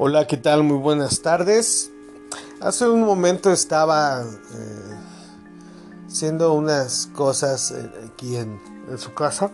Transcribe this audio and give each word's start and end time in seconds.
Hola, 0.00 0.28
¿qué 0.28 0.36
tal? 0.36 0.62
Muy 0.62 0.78
buenas 0.78 1.22
tardes. 1.22 1.90
Hace 2.60 2.88
un 2.88 3.00
momento 3.00 3.50
estaba 3.50 4.22
eh, 4.22 4.96
haciendo 6.06 6.52
unas 6.52 7.08
cosas 7.08 7.72
eh, 7.72 7.90
aquí 8.06 8.36
en, 8.36 8.60
su 8.96 9.12
casa. 9.12 9.50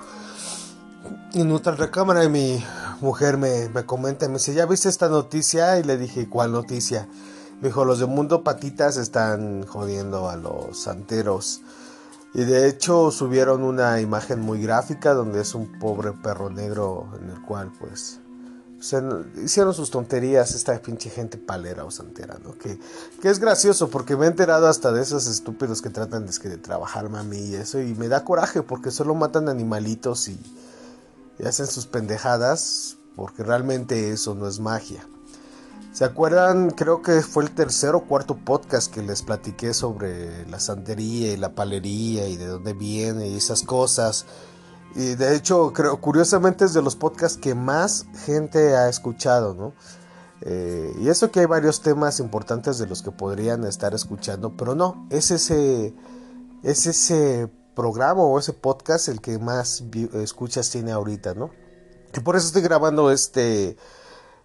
En 1.33 1.51
otra 1.51 1.77
recámara 1.77 2.25
y 2.25 2.29
mi 2.29 2.63
mujer 3.01 3.39
me, 3.39 3.71
me, 3.71 3.87
comenta, 3.87 4.29
me 4.29 4.35
dice, 4.35 4.53
¿ya 4.53 4.67
viste 4.67 4.91
esta 4.91 5.09
noticia? 5.09 5.79
Y 5.79 5.83
le 5.83 5.97
dije, 5.97 6.29
¿cuál 6.29 6.53
noticia? 6.53 7.09
Me 7.63 7.69
dijo, 7.69 7.87
los 7.87 7.99
de 7.99 8.05
Mundo 8.05 8.45
Patitas 8.45 8.99
están 8.99 9.65
jodiendo 9.67 10.29
a 10.29 10.37
los 10.37 10.79
santeros. 10.79 11.63
Y 12.35 12.45
de 12.45 12.69
hecho 12.69 13.11
subieron 13.13 13.63
una 13.63 13.99
imagen 14.03 14.41
muy 14.41 14.61
gráfica 14.61 15.15
donde 15.15 15.41
es 15.41 15.55
un 15.55 15.79
pobre 15.79 16.13
perro 16.13 16.51
negro 16.51 17.09
en 17.19 17.31
el 17.31 17.41
cual 17.41 17.73
pues 17.81 18.21
hicieron 19.43 19.73
sus 19.73 19.91
tonterías 19.91 20.55
esta 20.55 20.79
pinche 20.81 21.11
gente 21.11 21.39
palera 21.39 21.85
o 21.85 21.91
santera, 21.91 22.39
¿no? 22.43 22.57
Que, 22.59 22.79
que 23.23 23.31
es 23.31 23.39
gracioso 23.39 23.89
porque 23.89 24.17
me 24.17 24.27
he 24.27 24.29
enterado 24.29 24.67
hasta 24.67 24.93
de 24.93 25.03
esos 25.03 25.27
estúpidos 25.27 25.81
que 25.81 25.91
tratan 25.91 26.27
de, 26.27 26.49
de 26.49 26.59
trabajar 26.59 27.09
mami 27.09 27.39
y 27.39 27.55
eso 27.55 27.81
y 27.81 27.95
me 27.95 28.09
da 28.09 28.25
coraje 28.25 28.63
porque 28.63 28.91
solo 28.91 29.15
matan 29.15 29.49
animalitos 29.49 30.29
y, 30.29 30.39
y 31.39 31.47
hacen 31.47 31.67
sus 31.67 31.87
pendejadas 31.87 32.97
porque 33.17 33.43
realmente 33.43 34.11
eso 34.11 34.35
no 34.35 34.49
es 34.49 34.61
magia. 34.61 35.07
¿Se 35.93 36.05
acuerdan? 36.05 36.71
Creo 36.71 37.03
que 37.03 37.23
fue 37.23 37.45
el 37.45 37.53
tercer 37.53 37.95
o 37.95 38.03
cuarto 38.03 38.37
podcast 38.37 38.93
que 38.93 39.01
les 39.01 39.23
platiqué 39.23 39.73
sobre 39.73 40.45
la 40.49 40.59
santería 40.59 41.33
y 41.33 41.37
la 41.37 41.55
palería 41.55 42.27
y 42.27 42.37
de 42.37 42.47
dónde 42.47 42.73
viene 42.73 43.29
y 43.29 43.37
esas 43.37 43.63
cosas. 43.63 44.27
Y 44.95 45.17
de 45.17 45.35
hecho, 45.35 45.73
creo, 45.73 46.01
curiosamente 46.01 46.65
es 46.65 46.73
de 46.73 46.83
los 46.83 46.95
podcasts 46.95 47.39
que 47.39 47.55
más 47.55 48.07
gente 48.25 48.77
ha 48.77 48.89
escuchado, 48.89 49.55
¿no? 49.55 49.73
Eh, 50.41 50.95
y 51.01 51.09
eso 51.09 51.31
que 51.31 51.41
hay 51.41 51.47
varios 51.47 51.81
temas 51.81 52.21
importantes 52.21 52.79
de 52.79 52.87
los 52.87 53.03
que 53.03 53.11
podrían 53.11 53.65
estar 53.65 53.95
escuchando, 53.95 54.57
pero 54.57 54.75
no, 54.75 55.07
es 55.11 55.31
ese, 55.31 55.95
es 56.63 56.87
ese 56.87 57.51
programa 57.75 58.23
o 58.23 58.39
ese 58.39 58.53
podcast 58.53 59.09
el 59.09 59.21
que 59.21 59.39
más 59.39 59.83
escuchas 60.15 60.71
tiene 60.71 60.93
ahorita, 60.93 61.35
¿no? 61.35 61.51
Y 62.15 62.21
por 62.21 62.37
eso 62.37 62.47
estoy 62.47 62.63
grabando 62.63 63.11
este 63.11 63.77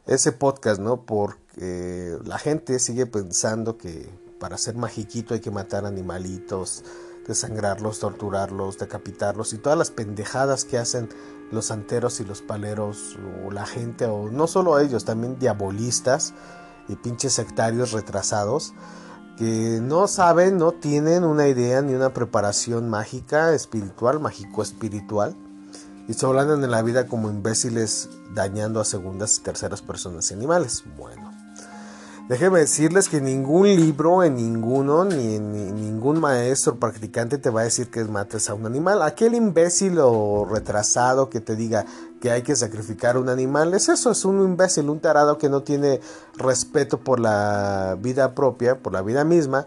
ese 0.07 0.31
podcast, 0.31 0.79
¿no? 0.81 1.05
Porque 1.05 2.17
la 2.23 2.39
gente 2.39 2.79
sigue 2.79 3.05
pensando 3.05 3.77
que 3.77 4.09
para 4.39 4.57
ser 4.57 4.75
magiquito 4.75 5.33
hay 5.33 5.39
que 5.39 5.51
matar 5.51 5.85
animalitos, 5.85 6.83
desangrarlos, 7.29 7.99
torturarlos, 7.99 8.79
decapitarlos 8.79 9.53
y 9.53 9.59
todas 9.59 9.77
las 9.77 9.91
pendejadas 9.91 10.65
que 10.65 10.79
hacen 10.79 11.07
los 11.51 11.67
santeros 11.67 12.19
y 12.19 12.25
los 12.25 12.41
paleros 12.41 13.17
o 13.45 13.51
la 13.51 13.67
gente, 13.67 14.05
o 14.05 14.29
no 14.29 14.47
solo 14.47 14.79
ellos, 14.79 15.05
también 15.05 15.37
diabolistas 15.37 16.33
y 16.87 16.95
pinches 16.95 17.33
sectarios 17.33 17.91
retrasados 17.91 18.73
que 19.37 19.79
no 19.81 20.07
saben, 20.07 20.57
no 20.57 20.71
tienen 20.73 21.23
una 21.23 21.47
idea 21.47 21.81
ni 21.81 21.93
una 21.93 22.13
preparación 22.13 22.89
mágica, 22.89 23.53
espiritual, 23.53 24.19
mágico 24.19 24.63
espiritual 24.63 25.35
y 26.07 26.15
se 26.15 26.25
hablan 26.25 26.63
en 26.63 26.71
la 26.71 26.81
vida 26.81 27.05
como 27.05 27.29
imbéciles 27.29 28.09
dañando 28.33 28.81
a 28.81 28.85
segundas 28.85 29.37
y 29.37 29.43
terceras 29.43 29.83
personas 29.83 30.31
y 30.31 30.33
animales. 30.33 30.83
Bueno, 30.97 31.31
déjenme 32.29 32.59
decirles 32.59 33.09
que 33.09 33.19
ningún 33.19 33.67
libro, 33.67 34.23
en 34.23 34.35
ninguno, 34.35 35.03
ni, 35.03 35.35
en 35.35 35.75
ningún 35.75 36.21
maestro 36.21 36.79
practicante 36.79 37.39
te 37.39 37.49
va 37.49 37.61
a 37.61 37.63
decir 37.65 37.89
que 37.89 38.03
mates 38.05 38.49
a 38.49 38.53
un 38.53 38.65
animal. 38.65 39.01
Aquel 39.01 39.33
imbécil 39.33 39.97
o 39.99 40.47
retrasado 40.49 41.29
que 41.29 41.41
te 41.41 41.57
diga 41.57 41.85
que 42.21 42.31
hay 42.31 42.43
que 42.43 42.55
sacrificar 42.55 43.17
un 43.17 43.27
animal, 43.27 43.73
es 43.73 43.89
eso, 43.89 44.11
es 44.11 44.23
un 44.23 44.41
imbécil, 44.41 44.89
un 44.89 44.99
tarado 44.99 45.37
que 45.37 45.49
no 45.49 45.63
tiene 45.63 45.99
respeto 46.37 46.99
por 46.99 47.19
la 47.19 47.97
vida 47.99 48.35
propia, 48.35 48.77
por 48.77 48.93
la 48.93 49.01
vida 49.01 49.25
misma 49.25 49.65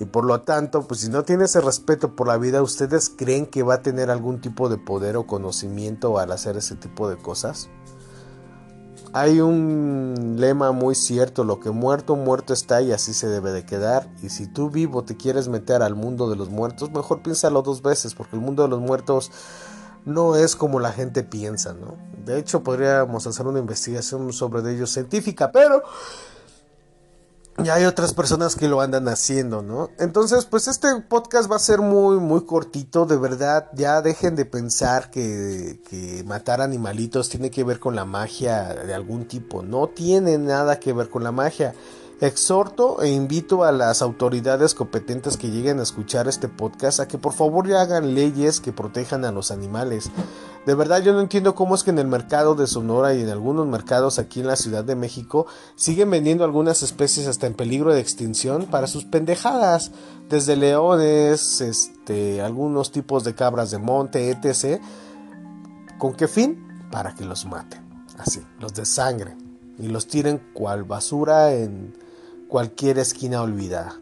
y 0.00 0.06
por 0.06 0.24
lo 0.24 0.40
tanto, 0.40 0.88
pues 0.88 1.00
si 1.00 1.10
no 1.10 1.24
tiene 1.24 1.44
ese 1.44 1.60
respeto 1.60 2.16
por 2.16 2.26
la 2.26 2.38
vida, 2.38 2.62
¿ustedes 2.62 3.10
creen 3.10 3.44
que 3.44 3.62
va 3.62 3.74
a 3.74 3.82
tener 3.82 4.10
algún 4.10 4.40
tipo 4.40 4.70
de 4.70 4.78
poder 4.78 5.18
o 5.18 5.26
conocimiento 5.26 6.18
al 6.18 6.32
hacer 6.32 6.56
ese 6.56 6.74
tipo 6.74 7.08
de 7.10 7.18
cosas? 7.18 7.68
Hay 9.12 9.40
un 9.40 10.36
lema 10.38 10.70
muy 10.70 10.94
cierto, 10.94 11.42
lo 11.42 11.58
que 11.58 11.70
muerto, 11.70 12.14
muerto 12.14 12.52
está 12.52 12.80
y 12.80 12.92
así 12.92 13.12
se 13.12 13.26
debe 13.26 13.50
de 13.50 13.66
quedar. 13.66 14.08
Y 14.22 14.28
si 14.28 14.46
tú 14.46 14.70
vivo 14.70 15.02
te 15.02 15.16
quieres 15.16 15.48
meter 15.48 15.82
al 15.82 15.96
mundo 15.96 16.30
de 16.30 16.36
los 16.36 16.48
muertos, 16.48 16.92
mejor 16.92 17.20
piénsalo 17.20 17.62
dos 17.62 17.82
veces, 17.82 18.14
porque 18.14 18.36
el 18.36 18.42
mundo 18.42 18.62
de 18.62 18.68
los 18.68 18.80
muertos 18.80 19.32
no 20.04 20.36
es 20.36 20.54
como 20.54 20.78
la 20.78 20.92
gente 20.92 21.24
piensa, 21.24 21.72
¿no? 21.72 21.96
De 22.24 22.38
hecho, 22.38 22.62
podríamos 22.62 23.26
hacer 23.26 23.48
una 23.48 23.58
investigación 23.58 24.32
sobre 24.32 24.72
ello 24.72 24.86
científica, 24.86 25.50
pero 25.50 25.82
y 27.64 27.68
hay 27.68 27.84
otras 27.84 28.14
personas 28.14 28.56
que 28.56 28.68
lo 28.68 28.80
andan 28.80 29.08
haciendo, 29.08 29.62
¿no? 29.62 29.90
Entonces, 29.98 30.44
pues 30.46 30.68
este 30.68 30.88
podcast 31.08 31.50
va 31.50 31.56
a 31.56 31.60
ser 31.60 31.80
muy, 31.80 32.18
muy 32.18 32.44
cortito, 32.44 33.06
de 33.06 33.16
verdad. 33.16 33.68
Ya 33.74 34.02
dejen 34.02 34.36
de 34.36 34.44
pensar 34.44 35.10
que, 35.10 35.80
que, 35.88 36.22
matar 36.24 36.60
animalitos 36.60 37.28
tiene 37.28 37.50
que 37.50 37.64
ver 37.64 37.78
con 37.78 37.94
la 37.94 38.04
magia 38.04 38.74
de 38.74 38.94
algún 38.94 39.26
tipo. 39.26 39.62
No 39.62 39.88
tiene 39.88 40.38
nada 40.38 40.78
que 40.78 40.92
ver 40.92 41.08
con 41.08 41.24
la 41.24 41.32
magia. 41.32 41.74
Exhorto 42.20 43.00
e 43.00 43.08
invito 43.08 43.64
a 43.64 43.72
las 43.72 44.02
autoridades 44.02 44.74
competentes 44.74 45.38
que 45.38 45.50
lleguen 45.50 45.80
a 45.80 45.84
escuchar 45.84 46.28
este 46.28 46.48
podcast 46.48 47.00
a 47.00 47.08
que 47.08 47.16
por 47.16 47.32
favor 47.32 47.66
ya 47.66 47.80
hagan 47.80 48.14
leyes 48.14 48.60
que 48.60 48.74
protejan 48.74 49.24
a 49.24 49.32
los 49.32 49.50
animales. 49.50 50.10
De 50.66 50.74
verdad 50.74 51.00
yo 51.00 51.14
no 51.14 51.20
entiendo 51.20 51.54
cómo 51.54 51.74
es 51.74 51.82
que 51.82 51.88
en 51.88 51.98
el 51.98 52.06
mercado 52.06 52.54
de 52.54 52.66
Sonora 52.66 53.14
y 53.14 53.22
en 53.22 53.30
algunos 53.30 53.66
mercados 53.66 54.18
aquí 54.18 54.40
en 54.40 54.48
la 54.48 54.56
Ciudad 54.56 54.84
de 54.84 54.96
México 54.96 55.46
siguen 55.76 56.10
vendiendo 56.10 56.44
algunas 56.44 56.82
especies 56.82 57.26
hasta 57.26 57.46
en 57.46 57.54
peligro 57.54 57.94
de 57.94 58.00
extinción 58.00 58.66
para 58.66 58.86
sus 58.86 59.06
pendejadas, 59.06 59.90
desde 60.28 60.56
leones, 60.56 61.62
este, 61.62 62.42
algunos 62.42 62.92
tipos 62.92 63.24
de 63.24 63.34
cabras 63.34 63.70
de 63.70 63.78
monte, 63.78 64.28
etc. 64.28 64.78
¿Con 65.98 66.12
qué 66.12 66.28
fin? 66.28 66.68
Para 66.90 67.14
que 67.14 67.24
los 67.24 67.46
maten, 67.46 67.80
así, 68.18 68.42
los 68.58 68.74
de 68.74 68.84
sangre 68.84 69.38
y 69.78 69.88
los 69.88 70.06
tiren 70.06 70.42
cual 70.52 70.84
basura 70.84 71.54
en 71.54 71.94
cualquier 72.50 72.98
esquina 72.98 73.40
olvidada. 73.40 73.98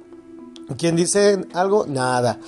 ¿Quién 0.77 0.97
dice 0.97 1.47
algo? 1.55 1.87
Nada. 1.87 2.41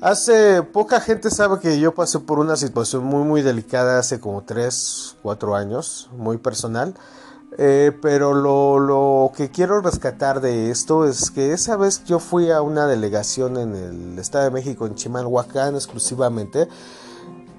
Hace 0.00 0.62
poca 0.62 1.00
gente 1.00 1.30
sabe 1.30 1.60
que 1.60 1.78
yo 1.78 1.94
pasé 1.94 2.18
por 2.20 2.38
una 2.38 2.56
situación 2.56 3.04
muy 3.04 3.24
muy 3.24 3.42
delicada 3.42 3.98
hace 3.98 4.20
como 4.20 4.42
3, 4.42 5.16
4 5.22 5.56
años, 5.56 6.08
muy 6.16 6.38
personal. 6.38 6.94
Eh, 7.56 7.92
pero 8.02 8.34
lo, 8.34 8.80
lo, 8.80 9.30
que 9.36 9.50
quiero 9.50 9.80
rescatar 9.80 10.40
de 10.40 10.70
esto 10.70 11.06
es 11.06 11.30
que 11.30 11.52
esa 11.52 11.76
vez 11.76 12.02
yo 12.04 12.18
fui 12.18 12.50
a 12.50 12.62
una 12.62 12.86
delegación 12.88 13.56
en 13.56 13.76
el 13.76 14.18
Estado 14.18 14.44
de 14.44 14.50
México, 14.50 14.86
en 14.86 14.96
Chimalhuacán 14.96 15.76
exclusivamente. 15.76 16.68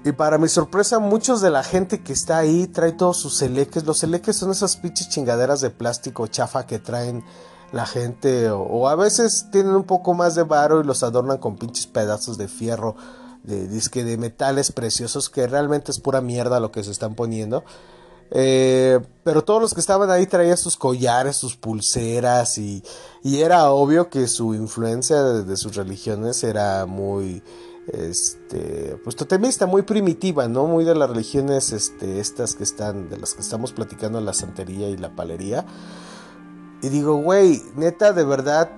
Y 0.04 0.12
para 0.12 0.38
mi 0.38 0.48
sorpresa, 0.48 0.98
muchos 0.98 1.40
de 1.40 1.50
la 1.50 1.64
gente 1.64 2.02
que 2.02 2.12
está 2.12 2.38
ahí 2.38 2.68
trae 2.68 2.92
todos 2.92 3.16
sus 3.16 3.42
eleques. 3.42 3.84
Los 3.84 4.04
eleques 4.04 4.36
son 4.36 4.52
esas 4.52 4.76
pinches 4.76 5.08
chingaderas 5.08 5.62
de 5.62 5.70
plástico 5.70 6.28
chafa 6.28 6.66
que 6.66 6.78
traen 6.78 7.24
la 7.72 7.86
gente 7.86 8.50
o, 8.50 8.88
a 8.88 8.94
veces 8.94 9.46
tienen 9.50 9.74
un 9.74 9.84
poco 9.84 10.14
más 10.14 10.34
de 10.34 10.44
varo 10.44 10.80
y 10.80 10.84
los 10.84 11.02
adornan 11.02 11.38
con 11.38 11.56
pinches 11.56 11.86
pedazos 11.86 12.38
de 12.38 12.48
fierro 12.48 12.96
de 13.42 13.68
disque 13.68 14.04
de 14.04 14.16
metales 14.18 14.72
preciosos 14.72 15.30
que 15.30 15.46
realmente 15.46 15.92
es 15.92 16.00
pura 16.00 16.20
mierda 16.20 16.60
lo 16.60 16.72
que 16.72 16.82
se 16.82 16.90
están 16.90 17.14
poniendo 17.14 17.64
eh, 18.30 18.98
pero 19.22 19.44
todos 19.44 19.60
los 19.60 19.74
que 19.74 19.80
estaban 19.80 20.10
ahí 20.10 20.26
traían 20.26 20.56
sus 20.56 20.76
collares, 20.76 21.36
sus 21.36 21.56
pulseras 21.56 22.58
y, 22.58 22.82
y 23.22 23.40
era 23.40 23.70
obvio 23.70 24.10
que 24.10 24.26
su 24.26 24.54
influencia 24.54 25.22
de, 25.22 25.56
sus 25.56 25.76
religiones 25.76 26.42
era 26.42 26.86
muy 26.86 27.42
este 27.86 28.98
pues 29.04 29.14
totemista, 29.14 29.66
muy 29.66 29.82
primitiva, 29.82 30.48
¿no? 30.48 30.66
Muy 30.66 30.84
de 30.84 30.96
las 30.96 31.08
religiones 31.08 31.72
este 31.72 32.18
estas 32.18 32.56
que 32.56 32.64
están 32.64 33.08
de 33.08 33.16
las 33.16 33.34
que 33.34 33.42
estamos 33.42 33.72
platicando 33.72 34.20
la 34.20 34.32
santería 34.32 34.88
y 34.88 34.96
la 34.96 35.14
palería. 35.14 35.64
Y 36.82 36.88
digo, 36.88 37.16
güey, 37.16 37.62
neta, 37.74 38.12
de 38.12 38.24
verdad, 38.24 38.70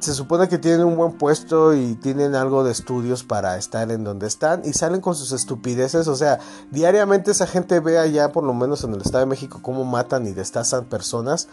se 0.00 0.14
supone 0.14 0.48
que 0.48 0.58
tienen 0.58 0.84
un 0.84 0.96
buen 0.96 1.12
puesto 1.12 1.74
y 1.74 1.94
tienen 1.94 2.34
algo 2.34 2.64
de 2.64 2.72
estudios 2.72 3.24
para 3.24 3.56
estar 3.56 3.90
en 3.90 4.04
donde 4.04 4.26
están 4.26 4.62
y 4.64 4.72
salen 4.72 5.00
con 5.00 5.14
sus 5.14 5.32
estupideces. 5.32 6.08
O 6.08 6.16
sea, 6.16 6.38
diariamente 6.70 7.30
esa 7.30 7.46
gente 7.46 7.80
ve 7.80 7.98
allá, 7.98 8.32
por 8.32 8.44
lo 8.44 8.52
menos 8.52 8.84
en 8.84 8.92
el 8.92 9.00
Estado 9.00 9.20
de 9.20 9.30
México, 9.30 9.60
cómo 9.62 9.84
matan 9.84 10.26
y 10.26 10.32
destazan 10.32 10.84
personas 10.86 11.48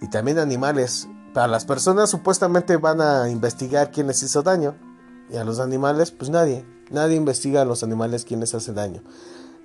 y 0.00 0.08
también 0.08 0.38
animales. 0.38 1.08
Para 1.32 1.46
las 1.48 1.64
personas 1.64 2.10
supuestamente 2.10 2.76
van 2.76 3.00
a 3.00 3.28
investigar 3.28 3.90
quién 3.90 4.06
les 4.06 4.22
hizo 4.22 4.42
daño 4.42 4.74
y 5.30 5.36
a 5.36 5.44
los 5.44 5.60
animales, 5.60 6.10
pues 6.10 6.30
nadie. 6.30 6.66
Nadie 6.90 7.16
investiga 7.16 7.62
a 7.62 7.64
los 7.64 7.82
animales 7.82 8.24
quién 8.24 8.40
les 8.40 8.54
hace 8.54 8.72
daño. 8.72 9.02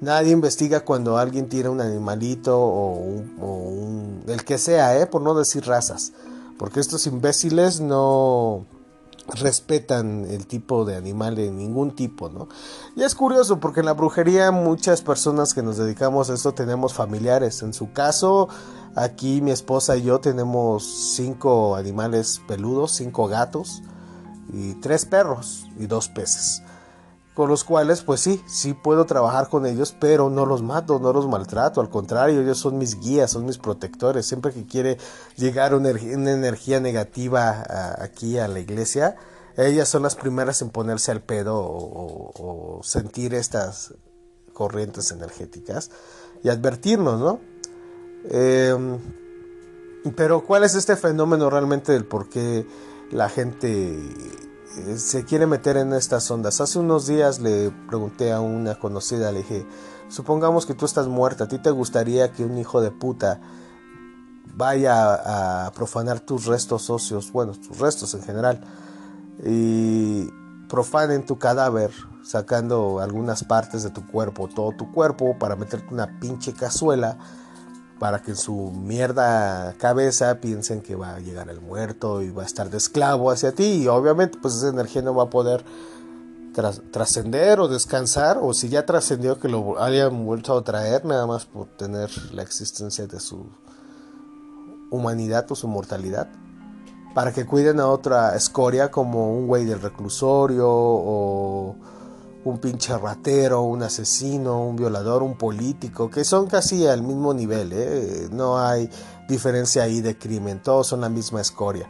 Nadie 0.01 0.31
investiga 0.31 0.81
cuando 0.81 1.17
alguien 1.17 1.49
tira 1.49 1.69
un 1.69 1.81
animalito 1.81 2.59
o 2.59 2.93
un, 2.93 4.23
el 4.27 4.43
que 4.45 4.57
sea, 4.57 4.97
¿eh? 4.99 5.07
por 5.07 5.21
no 5.21 5.33
decir 5.33 5.65
razas. 5.65 6.13
Porque 6.57 6.79
estos 6.79 7.07
imbéciles 7.07 7.81
no, 7.81 8.65
respetan 9.35 10.25
el 10.25 10.47
tipo 10.47 10.85
de 10.85 10.95
animal 10.95 11.35
de 11.35 11.51
ningún 11.51 11.95
tipo, 11.95 12.29
¿no? 12.29 12.47
Y 12.95 13.03
es 13.03 13.15
curioso 13.15 13.59
porque 13.59 13.81
en 13.81 13.85
la 13.85 13.93
brujería 13.93 14.51
muchas 14.51 15.01
personas 15.01 15.53
que 15.53 15.61
nos 15.61 15.77
dedicamos 15.77 16.29
a 16.29 16.33
esto 16.33 16.53
tenemos 16.53 16.93
familiares. 16.93 17.61
En 17.61 17.73
su 17.73 17.91
caso, 17.91 18.49
aquí 18.95 19.41
mi 19.41 19.51
esposa 19.51 19.97
y 19.97 20.03
yo 20.03 20.19
tenemos 20.19 21.13
cinco 21.15 21.75
animales 21.75 22.41
peludos, 22.47 22.91
cinco 22.91 23.27
gatos 23.27 23.81
y 24.51 24.73
tres 24.75 25.05
perros 25.05 25.67
y 25.77 25.85
dos 25.85 26.09
peces. 26.09 26.63
Con 27.39 27.47
los 27.47 27.63
cuales, 27.63 28.01
pues 28.01 28.19
sí, 28.19 28.43
sí 28.47 28.73
puedo 28.73 29.05
trabajar 29.05 29.47
con 29.47 29.65
ellos, 29.65 29.95
pero 29.97 30.29
no 30.29 30.45
los 30.45 30.61
mato, 30.61 30.99
no 30.99 31.13
los 31.13 31.25
maltrato. 31.25 31.79
Al 31.79 31.87
contrario, 31.87 32.41
ellos 32.41 32.57
son 32.57 32.77
mis 32.77 32.99
guías, 32.99 33.31
son 33.31 33.45
mis 33.45 33.57
protectores. 33.57 34.25
Siempre 34.25 34.51
que 34.51 34.65
quiere 34.65 34.97
llegar 35.37 35.73
una, 35.73 35.91
energía 35.91 36.81
negativa 36.81 37.63
aquí 37.97 38.37
a 38.37 38.49
la 38.49 38.59
iglesia, 38.59 39.15
ellas 39.55 39.87
son 39.87 40.03
las 40.03 40.17
primeras 40.17 40.61
en 40.61 40.69
ponerse 40.69 41.11
al 41.11 41.21
pedo 41.21 41.55
o, 41.57 42.81
sentir 42.83 43.33
estas 43.33 43.93
corrientes 44.51 45.09
energéticas 45.11 45.91
y 46.43 46.49
advertirnos, 46.49 47.21
¿no? 47.21 47.39
Em, 48.29 48.99
pero 50.17 50.43
¿cuál 50.43 50.65
es 50.65 50.75
este 50.75 50.97
fenómeno 50.97 51.49
realmente 51.49 51.93
del 51.93 52.03
por 52.03 52.27
qué 52.27 52.67
la 53.11 53.29
gente 53.29 53.97
se 54.97 55.25
quiere 55.25 55.45
meter 55.45 55.77
en 55.77 55.93
estas 55.93 56.29
ondas. 56.31 56.61
Hace 56.61 56.79
unos 56.79 57.07
días 57.07 57.39
le 57.39 57.71
pregunté 57.87 58.31
a 58.31 58.39
una 58.39 58.75
conocida, 58.75 59.31
le 59.31 59.39
dije, 59.39 59.65
supongamos 60.09 60.65
que 60.65 60.73
tú 60.73 60.85
estás 60.85 61.07
muerta, 61.07 61.45
¿a 61.45 61.47
ti 61.47 61.59
te 61.59 61.71
gustaría 61.71 62.31
que 62.31 62.43
un 62.43 62.57
hijo 62.57 62.81
de 62.81 62.91
puta 62.91 63.39
vaya 64.55 65.65
a 65.65 65.71
profanar 65.71 66.19
tus 66.19 66.45
restos 66.45 66.89
óseos, 66.89 67.31
bueno, 67.31 67.53
tus 67.53 67.79
restos 67.79 68.13
en 68.13 68.23
general, 68.23 68.61
y 69.45 70.29
profanen 70.67 71.25
tu 71.25 71.37
cadáver 71.37 71.91
sacando 72.23 72.99
algunas 72.99 73.43
partes 73.43 73.83
de 73.83 73.89
tu 73.89 74.05
cuerpo, 74.05 74.47
todo 74.47 74.73
tu 74.73 74.91
cuerpo, 74.91 75.37
para 75.39 75.55
meterte 75.55 75.93
una 75.93 76.19
pinche 76.19 76.53
cazuela? 76.53 77.17
Para 77.99 78.21
que 78.21 78.31
en 78.31 78.37
su 78.37 78.71
mierda 78.71 79.73
cabeza 79.77 80.39
piensen 80.39 80.81
que 80.81 80.95
va 80.95 81.15
a 81.15 81.19
llegar 81.19 81.49
el 81.49 81.59
muerto 81.59 82.21
y 82.21 82.31
va 82.31 82.43
a 82.43 82.45
estar 82.45 82.69
de 82.69 82.77
esclavo 82.77 83.29
hacia 83.29 83.51
ti. 83.51 83.83
Y 83.83 83.87
obviamente 83.87 84.39
pues 84.41 84.55
esa 84.55 84.69
energía 84.69 85.01
no 85.01 85.13
va 85.13 85.23
a 85.23 85.29
poder 85.29 85.63
trascender 86.91 87.59
o 87.59 87.67
descansar. 87.67 88.39
O 88.41 88.53
si 88.53 88.69
ya 88.69 88.85
trascendió 88.85 89.39
que 89.39 89.49
lo 89.49 89.81
hayan 89.81 90.25
vuelto 90.25 90.57
a 90.57 90.63
traer 90.63 91.05
nada 91.05 91.27
más 91.27 91.45
por 91.45 91.67
tener 91.67 92.09
la 92.33 92.41
existencia 92.41 93.05
de 93.05 93.19
su 93.19 93.45
humanidad 94.89 95.45
o 95.51 95.55
su 95.55 95.67
mortalidad. 95.67 96.29
Para 97.13 97.33
que 97.33 97.45
cuiden 97.45 97.79
a 97.81 97.87
otra 97.87 98.35
escoria 98.35 98.91
como 98.91 99.35
un 99.35 99.47
güey 99.47 99.65
del 99.65 99.81
reclusorio 99.81 100.67
o 100.69 101.75
un 102.45 102.59
pinche 102.59 102.97
ratero, 102.97 103.61
un 103.63 103.83
asesino, 103.83 104.65
un 104.65 104.75
violador, 104.75 105.23
un 105.23 105.37
político, 105.37 106.09
que 106.09 106.23
son 106.23 106.47
casi 106.47 106.87
al 106.87 107.03
mismo 107.03 107.33
nivel, 107.33 107.71
¿eh? 107.73 108.27
no 108.31 108.59
hay 108.59 108.89
diferencia 109.27 109.83
ahí 109.83 110.01
de 110.01 110.17
crimen, 110.17 110.61
todos 110.61 110.87
son 110.87 111.01
la 111.01 111.09
misma 111.09 111.41
escoria. 111.41 111.87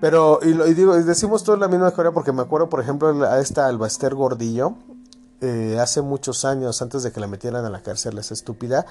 Pero, 0.00 0.40
y, 0.42 0.52
lo, 0.52 0.64
digo, 0.64 0.94
decimos 0.96 1.44
todos 1.44 1.58
la 1.58 1.68
misma 1.68 1.88
escoria 1.88 2.12
porque 2.12 2.32
me 2.32 2.42
acuerdo, 2.42 2.68
por 2.68 2.80
ejemplo, 2.80 3.24
a 3.24 3.38
esta 3.40 3.66
Albaster 3.66 4.14
Gordillo, 4.14 4.74
eh, 5.40 5.78
hace 5.80 6.02
muchos 6.02 6.44
años, 6.44 6.82
antes 6.82 7.02
de 7.02 7.12
que 7.12 7.20
la 7.20 7.26
metieran 7.26 7.64
a 7.64 7.70
la 7.70 7.82
cárcel, 7.82 8.18
esa 8.18 8.34
estúpida, 8.34 8.86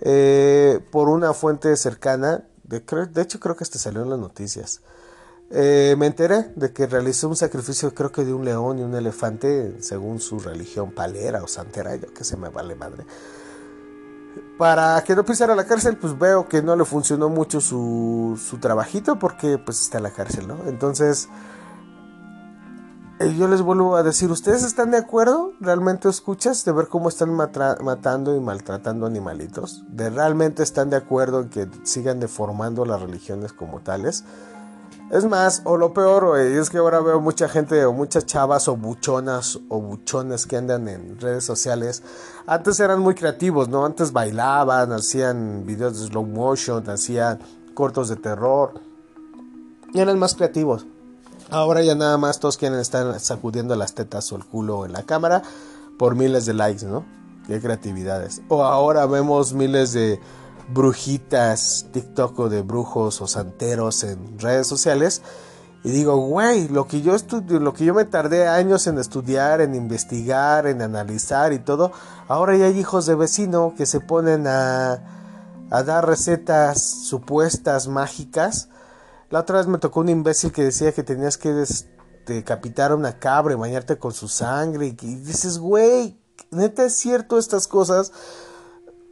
eh, 0.00 0.80
por 0.90 1.08
una 1.08 1.32
fuente 1.32 1.76
cercana, 1.76 2.44
de, 2.64 2.80
de 2.80 3.22
hecho 3.22 3.40
creo 3.40 3.56
que 3.56 3.64
este 3.64 3.78
salió 3.78 4.02
en 4.02 4.10
las 4.10 4.18
noticias, 4.18 4.82
eh, 5.54 5.94
me 5.98 6.06
enteré 6.06 6.50
de 6.56 6.72
que 6.72 6.86
realizó 6.86 7.28
un 7.28 7.36
sacrificio, 7.36 7.94
creo 7.94 8.10
que 8.10 8.24
de 8.24 8.32
un 8.32 8.44
león 8.44 8.78
y 8.78 8.82
un 8.82 8.94
elefante, 8.94 9.76
según 9.80 10.18
su 10.18 10.38
religión 10.38 10.92
palera 10.92 11.42
o 11.42 11.46
santera, 11.46 11.94
yo 11.96 12.12
que 12.14 12.24
se 12.24 12.38
me 12.38 12.48
vale 12.48 12.74
madre. 12.74 13.04
Para 14.56 15.02
que 15.04 15.14
no 15.14 15.24
pisara 15.26 15.54
la 15.54 15.66
cárcel, 15.66 15.98
pues 15.98 16.18
veo 16.18 16.48
que 16.48 16.62
no 16.62 16.74
le 16.74 16.86
funcionó 16.86 17.28
mucho 17.28 17.60
su, 17.60 18.40
su 18.42 18.58
trabajito 18.58 19.18
porque 19.18 19.58
pues 19.58 19.82
está 19.82 19.98
en 19.98 20.04
la 20.04 20.10
cárcel, 20.12 20.48
¿no? 20.48 20.56
Entonces, 20.66 21.28
eh, 23.18 23.36
yo 23.38 23.46
les 23.46 23.60
vuelvo 23.60 23.96
a 23.96 24.02
decir, 24.02 24.30
¿ustedes 24.30 24.62
están 24.62 24.90
de 24.90 24.96
acuerdo? 24.96 25.52
¿Realmente 25.60 26.08
escuchas 26.08 26.64
de 26.64 26.72
ver 26.72 26.88
cómo 26.88 27.10
están 27.10 27.34
matando 27.34 28.34
y 28.34 28.40
maltratando 28.40 29.04
animalitos? 29.04 29.84
¿De 29.88 30.08
realmente 30.08 30.62
están 30.62 30.88
de 30.88 30.96
acuerdo 30.96 31.40
en 31.40 31.50
que 31.50 31.68
sigan 31.82 32.20
deformando 32.20 32.86
las 32.86 33.02
religiones 33.02 33.52
como 33.52 33.80
tales? 33.80 34.24
Es 35.12 35.26
más, 35.26 35.60
o 35.66 35.76
lo 35.76 35.92
peor, 35.92 36.38
es 36.38 36.70
que 36.70 36.78
ahora 36.78 37.00
veo 37.00 37.20
mucha 37.20 37.46
gente 37.46 37.84
o 37.84 37.92
muchas 37.92 38.24
chavas 38.24 38.66
o 38.66 38.78
buchonas 38.78 39.60
o 39.68 39.78
buchones 39.78 40.46
que 40.46 40.56
andan 40.56 40.88
en 40.88 41.20
redes 41.20 41.44
sociales. 41.44 42.02
Antes 42.46 42.80
eran 42.80 43.00
muy 43.00 43.14
creativos, 43.14 43.68
¿no? 43.68 43.84
Antes 43.84 44.10
bailaban, 44.14 44.90
hacían 44.90 45.66
videos 45.66 46.00
de 46.00 46.06
slow 46.06 46.24
motion, 46.24 46.88
hacían 46.88 47.40
cortos 47.74 48.08
de 48.08 48.16
terror. 48.16 48.80
Y 49.92 50.00
eran 50.00 50.18
más 50.18 50.34
creativos. 50.34 50.86
Ahora 51.50 51.82
ya 51.82 51.94
nada 51.94 52.16
más 52.16 52.40
todos 52.40 52.56
quieren 52.56 52.78
estar 52.78 53.20
sacudiendo 53.20 53.76
las 53.76 53.94
tetas 53.94 54.32
o 54.32 54.36
el 54.36 54.46
culo 54.46 54.86
en 54.86 54.94
la 54.94 55.02
cámara 55.02 55.42
por 55.98 56.14
miles 56.14 56.46
de 56.46 56.54
likes, 56.54 56.86
¿no? 56.86 57.04
Qué 57.46 57.60
creatividades. 57.60 58.40
O 58.48 58.64
ahora 58.64 59.04
vemos 59.04 59.52
miles 59.52 59.92
de 59.92 60.18
brujitas, 60.72 61.86
TikTok 61.92 62.48
de 62.48 62.62
brujos 62.62 63.20
o 63.20 63.26
santeros 63.26 64.04
en 64.04 64.38
redes 64.38 64.66
sociales. 64.66 65.22
Y 65.84 65.90
digo, 65.90 66.16
güey, 66.16 66.68
lo 66.68 66.86
que 66.86 67.02
yo 67.02 67.14
estudio, 67.14 67.58
lo 67.58 67.74
que 67.74 67.84
yo 67.84 67.94
me 67.94 68.04
tardé 68.04 68.46
años 68.46 68.86
en 68.86 68.98
estudiar, 68.98 69.60
en 69.60 69.74
investigar, 69.74 70.66
en 70.66 70.80
analizar 70.80 71.52
y 71.52 71.58
todo, 71.58 71.90
ahora 72.28 72.56
ya 72.56 72.66
hay 72.66 72.78
hijos 72.78 73.06
de 73.06 73.16
vecino 73.16 73.74
que 73.76 73.86
se 73.86 73.98
ponen 73.98 74.46
a, 74.46 75.02
a 75.70 75.82
dar 75.82 76.06
recetas 76.06 76.80
supuestas 76.82 77.88
mágicas. 77.88 78.68
La 79.30 79.40
otra 79.40 79.58
vez 79.58 79.66
me 79.66 79.78
tocó 79.78 80.00
un 80.00 80.08
imbécil 80.08 80.52
que 80.52 80.62
decía 80.62 80.92
que 80.92 81.02
tenías 81.02 81.36
que 81.36 81.64
decapitar 82.26 82.92
a 82.92 82.94
una 82.94 83.18
cabra 83.18 83.54
y 83.54 83.56
bañarte 83.56 83.98
con 83.98 84.12
su 84.12 84.28
sangre. 84.28 84.86
Y 84.86 84.92
dices, 84.92 85.58
güey, 85.58 86.16
neta 86.50 86.84
es 86.84 86.94
cierto 86.94 87.38
estas 87.38 87.66
cosas. 87.66 88.12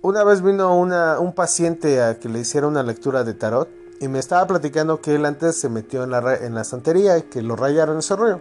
Una 0.02 0.24
vez 0.24 0.40
vino 0.40 0.74
un 0.78 1.32
paciente 1.34 2.02
a 2.02 2.18
que 2.18 2.30
le 2.30 2.38
hiciera 2.38 2.66
una 2.66 2.82
lectura 2.82 3.22
de 3.22 3.34
tarot 3.34 3.68
y 4.00 4.08
me 4.08 4.18
estaba 4.18 4.46
platicando 4.46 5.02
que 5.02 5.14
él 5.16 5.26
antes 5.26 5.60
se 5.60 5.68
metió 5.68 6.04
en 6.04 6.10
la, 6.54 6.64
santería 6.64 7.18
y 7.18 7.24
que 7.24 7.42
lo 7.42 7.54
rayaron 7.54 7.98
ese 7.98 8.16
rollo. 8.16 8.40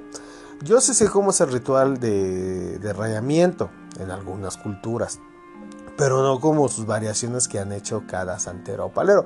Yo 0.63 0.79
sé 0.79 1.09
cómo 1.09 1.31
es 1.31 1.41
el 1.41 1.51
ritual 1.51 1.99
de, 1.99 2.93
rayamiento 2.95 3.69
en 3.99 4.09
algunas 4.09 4.55
culturas, 4.55 5.19
pero 5.97 6.23
no 6.23 6.39
como 6.39 6.69
sus 6.69 6.85
variaciones 6.85 7.49
que 7.49 7.59
han 7.59 7.73
hecho 7.73 8.03
cada 8.07 8.39
santero 8.39 8.85
o 8.85 8.93
palero. 8.93 9.25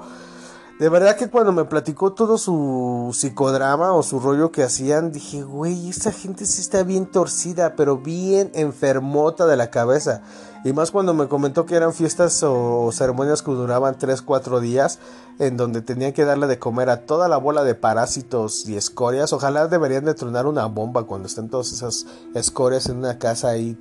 De 0.80 0.90
verdad 0.90 1.16
que 1.16 1.30
cuando 1.30 1.52
me 1.52 1.66
platicó 1.66 2.14
todo 2.14 2.40
su 2.40 3.12
psicodrama 3.14 3.94
o 3.94 4.02
su 4.02 4.20
rollo 4.20 4.52
que 4.52 4.64
hacían, 4.64 5.12
dije, 5.12 5.44
güey, 5.44 5.90
esa 5.90 6.12
gente 6.12 6.48
sí 6.48 6.62
está 6.62 6.82
bien 6.82 7.06
torcida, 7.06 7.76
pero 7.76 8.00
bien 8.00 8.50
enfermota 8.56 9.46
de 9.46 9.56
la 9.56 9.70
cabeza. 9.70 10.24
Y 10.64 10.72
más 10.72 10.92
cuando 10.92 11.14
me 11.14 11.28
comentó 11.28 11.66
que 11.66 11.76
eran 11.76 11.94
fiestas 11.94 12.42
o 12.44 12.90
ceremonias 12.94 13.42
que 13.42 13.52
duraban 13.52 13.98
3, 13.98 14.22
4 14.22 14.62
días, 14.62 15.00
en 15.40 15.58
donde 15.58 15.82
tenían 15.82 16.14
que 16.14 16.24
darle 16.24 16.48
de 16.48 16.58
comer 16.58 16.90
a 16.90 17.06
toda 17.06 17.28
la 17.28 17.38
bola 17.38 17.64
de 17.64 17.76
parásitos 17.76 18.68
y 18.68 18.78
escorias. 18.78 19.34
Ojalá 19.34 19.68
deberían 19.68 20.06
de 20.06 20.14
tronar 20.14 20.46
una 20.46 20.66
bomba 20.68 21.04
cuando 21.04 21.28
estén 21.28 21.50
todas 21.50 21.74
esas 21.74 22.06
escorias 22.34 22.88
en 22.88 22.98
una 22.98 23.20
casa 23.20 23.50
ahí 23.50 23.78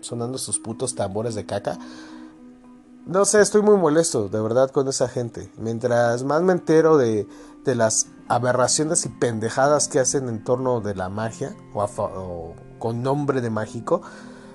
sonando 0.00 0.38
sus 0.38 0.58
putos 0.58 0.94
tambores 0.94 1.34
de 1.34 1.44
caca. 1.44 1.78
No 3.06 3.24
sé, 3.24 3.40
estoy 3.40 3.62
muy 3.62 3.76
molesto, 3.76 4.28
de 4.28 4.40
verdad, 4.40 4.70
con 4.70 4.88
esa 4.88 5.08
gente. 5.08 5.50
Mientras 5.58 6.22
más 6.22 6.42
me 6.42 6.52
entero 6.52 6.96
de, 6.96 7.26
de 7.64 7.74
las 7.74 8.06
aberraciones 8.28 9.04
y 9.04 9.08
pendejadas 9.08 9.88
que 9.88 9.98
hacen 9.98 10.28
en 10.28 10.44
torno 10.44 10.80
de 10.80 10.94
la 10.94 11.08
magia, 11.08 11.56
o, 11.74 12.54
con 12.78 13.02
nombre 13.02 13.40
de 13.40 13.50
mágico, 13.50 14.02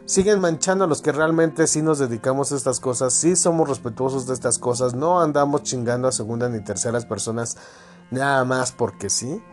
siguen 0.06 0.40
manchando 0.40 0.84
a 0.84 0.88
los 0.88 1.02
que 1.02 1.12
realmente 1.12 1.68
sí 1.68 1.82
nos 1.82 2.00
dedicamos 2.00 2.52
a 2.52 2.56
estas 2.56 2.80
cosas, 2.80 3.14
sí 3.14 3.36
somos 3.36 3.68
respetuosos 3.68 4.28
de 4.28 4.34
estas 4.34 4.60
cosas, 4.60 4.94
no 4.94 5.20
andamos 5.20 5.64
chingando 5.64 6.08
a 6.08 6.12
segundas 6.12 6.52
ni 6.52 6.64
terceras 6.64 7.06
personas 7.06 7.58
nada 8.12 8.46
más 8.46 8.72
porque 8.72 9.10
sí. 9.10 9.44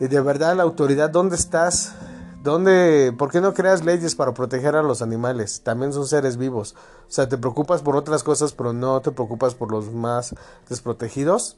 Y 0.00 0.08
de 0.08 0.20
verdad, 0.20 0.56
la 0.56 0.62
autoridad, 0.62 1.10
¿dónde 1.10 1.36
estás? 1.36 1.94
¿Dónde, 2.42 3.14
¿Por 3.16 3.30
qué 3.30 3.40
no 3.40 3.54
creas 3.54 3.84
leyes 3.84 4.14
para 4.14 4.34
proteger 4.34 4.76
a 4.76 4.82
los 4.82 5.02
animales? 5.02 5.62
También 5.62 5.92
son 5.92 6.06
seres 6.06 6.36
vivos. 6.36 6.74
O 7.08 7.10
sea, 7.10 7.28
te 7.28 7.38
preocupas 7.38 7.80
por 7.80 7.96
otras 7.96 8.22
cosas, 8.22 8.52
pero 8.52 8.72
no 8.72 9.00
te 9.00 9.12
preocupas 9.12 9.54
por 9.54 9.70
los 9.70 9.90
más 9.92 10.34
desprotegidos. 10.68 11.56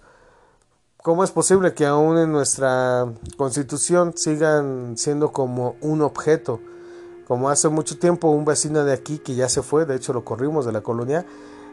¿Cómo 1.02 1.25
es 1.25 1.30
posible 1.30 1.75
que 1.75 1.87
aún 1.87 2.18
en 2.18 2.30
nuestra 2.30 3.06
constitución 3.37 4.12
sigan 4.16 4.96
siendo 4.96 5.32
como 5.32 5.76
un 5.80 6.02
objeto? 6.02 6.61
Como 7.26 7.50
hace 7.50 7.68
mucho 7.68 7.99
tiempo 7.99 8.28
un 8.30 8.45
vecino 8.45 8.85
de 8.85 8.92
aquí 8.92 9.18
que 9.18 9.35
ya 9.35 9.49
se 9.49 9.62
fue, 9.62 9.85
de 9.85 9.97
hecho 9.97 10.12
lo 10.12 10.25
corrimos 10.25 10.64
de 10.64 10.73
la 10.73 10.83
colonia, 10.83 11.26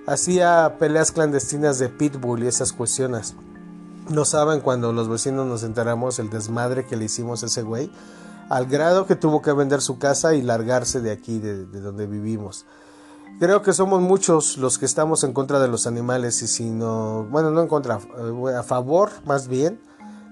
hacía 0.07 0.77
peleas 0.79 1.11
clandestinas 1.11 1.77
de 1.77 1.89
pitbull 1.89 2.43
y 2.43 2.47
esas 2.47 2.73
cuestiones. 2.73 3.35
No 4.09 4.25
saben 4.25 4.61
cuando 4.61 4.91
los 4.91 5.07
vecinos 5.07 5.45
nos 5.45 5.63
enteramos 5.63 6.17
el 6.19 6.29
desmadre 6.29 6.85
que 6.85 6.97
le 6.97 7.05
hicimos 7.05 7.43
a 7.43 7.45
ese 7.45 7.61
güey, 7.61 7.91
al 8.49 8.65
grado 8.65 9.05
que 9.05 9.15
tuvo 9.15 9.41
que 9.41 9.53
vender 9.53 9.81
su 9.81 9.99
casa 9.99 10.33
y 10.33 10.41
largarse 10.41 11.01
de 11.01 11.11
aquí, 11.11 11.39
de, 11.39 11.65
donde 11.65 12.07
vivimos. 12.07 12.65
Creo 13.39 13.61
que 13.61 13.73
somos 13.73 14.01
muchos 14.01 14.57
los 14.57 14.77
que 14.77 14.85
estamos 14.85 15.23
en 15.23 15.33
contra 15.33 15.59
de 15.59 15.67
los 15.67 15.87
animales 15.87 16.41
y 16.41 16.47
si 16.47 16.69
no, 16.69 17.25
bueno, 17.29 17.51
no 17.51 17.61
en 17.61 17.67
contra, 17.67 17.99
eh, 17.99 18.55
a 18.55 18.63
favor 18.63 19.11
más 19.25 19.47
bien 19.47 19.79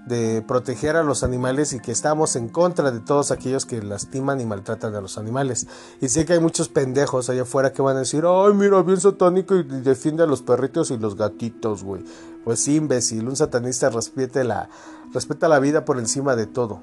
de 0.06 0.42
proteger 0.42 0.96
a 0.96 1.02
los 1.02 1.22
animales 1.22 1.72
y 1.72 1.80
que 1.80 1.92
estamos 1.92 2.34
en 2.34 2.48
contra 2.48 2.90
de 2.90 3.00
todos 3.00 3.30
aquellos 3.30 3.66
que 3.66 3.82
lastiman 3.82 4.40
y 4.40 4.46
maltratan 4.46 4.94
a 4.94 5.00
los 5.00 5.16
animales. 5.18 5.66
Y 6.00 6.08
sé 6.08 6.24
que 6.24 6.34
hay 6.34 6.40
muchos 6.40 6.68
pendejos 6.68 7.30
allá 7.30 7.42
afuera 7.42 7.72
que 7.72 7.82
van 7.82 7.96
a 7.96 8.00
decir, 8.00 8.24
ay, 8.26 8.52
mira, 8.54 8.82
bien 8.82 9.00
satánico 9.00 9.54
y 9.54 9.62
defiende 9.62 10.24
a 10.24 10.26
los 10.26 10.42
perritos 10.42 10.90
y 10.90 10.98
los 10.98 11.16
gatitos, 11.16 11.84
güey. 11.84 12.04
Pues 12.44 12.60
sí, 12.60 12.76
imbécil, 12.76 13.28
un 13.28 13.36
satanista 13.36 13.90
respeta 13.90 14.42
la, 14.42 14.68
respeta 15.12 15.48
la 15.48 15.60
vida 15.60 15.84
por 15.84 15.98
encima 15.98 16.34
de 16.34 16.46
todo. 16.46 16.80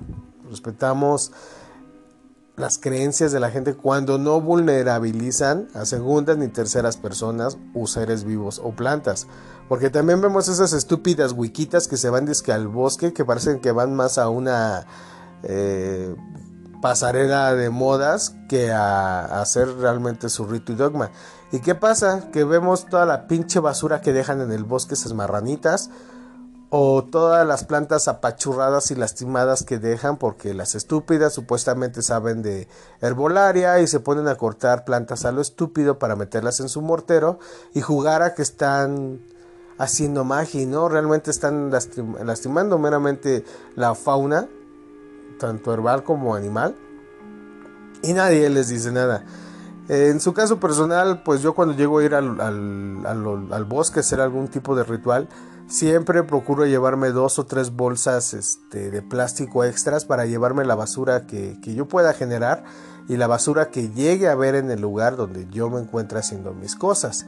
Respetamos 0.50 1.32
las 2.60 2.78
creencias 2.78 3.32
de 3.32 3.40
la 3.40 3.52
gente 3.52 3.74
cuando 3.74 4.18
no 4.18 4.42
vulnerabilizan 4.42 5.70
a 5.74 5.86
segundas 5.86 6.38
ni 6.38 6.50
terceras 6.50 6.98
personas 6.98 7.58
o 7.74 7.88
seres 7.88 8.26
vivos 8.26 8.60
o 8.62 8.72
plantas. 8.72 9.28
Porque 9.70 9.90
también 9.90 10.20
vemos 10.20 10.50
esas 10.50 10.74
estúpidas 10.74 11.32
wikitas 11.32 11.88
que 11.88 11.96
se 11.96 12.10
van 12.10 12.26
disque 12.26 12.52
al 12.52 12.68
bosque, 12.68 13.14
que 13.14 13.24
parecen 13.24 13.62
que 13.62 13.72
van 13.72 13.96
más 13.96 14.18
a 14.18 14.28
una 14.28 14.86
eh, 15.44 16.14
pasarela 16.82 17.56
de 17.56 17.70
modas 17.70 18.36
que 18.50 18.74
a, 18.74 19.42
hacer 19.42 19.78
realmente 19.78 20.28
su 20.28 20.46
rito 20.46 20.74
y 20.74 20.76
dogma. 20.76 21.12
¿Y 21.54 21.60
qué 21.60 21.76
pasa? 21.76 22.30
Que 22.32 22.44
vemos 22.44 22.88
toda 22.88 23.06
la 23.06 23.26
pinche 23.28 23.60
basura 23.60 24.02
que 24.02 24.12
dejan 24.12 24.42
en 24.42 24.52
el 24.52 24.66
bosque 24.66 24.96
esas 24.96 25.14
marranitas 25.14 25.92
o 26.72 27.04
todas 27.04 27.48
las 27.48 27.64
plantas 27.64 28.08
apachurradas 28.08 28.92
y 28.92 28.96
lastimadas 28.96 29.64
que 29.64 29.80
dejan 29.80 30.18
porque 30.18 30.54
las 30.54 30.76
estúpidas 30.76 31.34
supuestamente 31.34 32.02
saben 32.04 32.42
de 32.42 32.68
herbolaria 33.02 33.80
y 33.80 33.88
se 33.88 34.00
ponen 34.00 34.28
a 34.28 34.36
cortar 34.36 34.86
plantas 34.86 35.26
a 35.26 35.32
lo 35.32 35.42
estúpido 35.42 35.98
para 35.98 36.16
meterlas 36.16 36.60
en 36.60 36.70
su 36.70 36.82
mortero 36.82 37.40
y 37.74 37.82
jugar 37.82 38.22
a 38.22 38.36
que 38.36 38.44
están 38.44 39.20
haciendo 39.80 40.26
magia 40.26 40.62
y 40.62 40.66
no 40.66 40.90
realmente 40.90 41.32
están 41.32 41.72
lastimando 41.72 42.78
meramente 42.78 43.46
la 43.76 43.96
fauna, 43.96 44.48
tanto 45.40 45.74
herbal 45.74 46.04
como 46.04 46.36
animal, 46.36 46.76
y 48.04 48.14
nadie 48.14 48.50
les 48.50 48.68
dice 48.68 48.92
nada. 48.92 49.24
En 49.88 50.20
su 50.20 50.34
caso 50.34 50.60
personal, 50.60 51.24
pues 51.24 51.42
yo 51.42 51.56
cuando 51.56 51.74
llego 51.74 51.98
a 51.98 52.04
ir 52.04 52.14
al, 52.14 52.40
al, 52.40 53.66
bosque 53.66 54.00
a 54.00 54.02
hacer 54.02 54.22
algún 54.22 54.48
tipo 54.48 54.76
de 54.76 54.84
ritual, 54.84 55.28
siempre 55.70 56.24
procuro 56.24 56.66
llevarme 56.66 57.12
dos 57.12 57.40
o 57.40 57.46
tres 57.46 57.72
bolsas 57.72 58.34
este, 58.34 58.90
de 58.90 59.02
plástico 59.02 59.64
extras 59.64 60.04
para 60.04 60.26
llevarme 60.26 60.66
la 60.66 60.76
basura 60.76 61.28
que, 61.28 61.58
yo 61.64 61.88
pueda 61.88 62.14
generar 62.14 62.64
y 63.08 63.18
la 63.18 63.28
basura 63.28 63.70
que 63.70 63.90
llegue 63.90 64.28
a 64.28 64.36
ver 64.36 64.56
en 64.56 64.72
el 64.72 64.82
lugar 64.82 65.16
donde 65.16 65.48
yo 65.52 65.70
me 65.70 65.80
encuentro 65.80 66.20
haciendo 66.20 66.54
mis 66.54 66.76
cosas. 66.76 67.26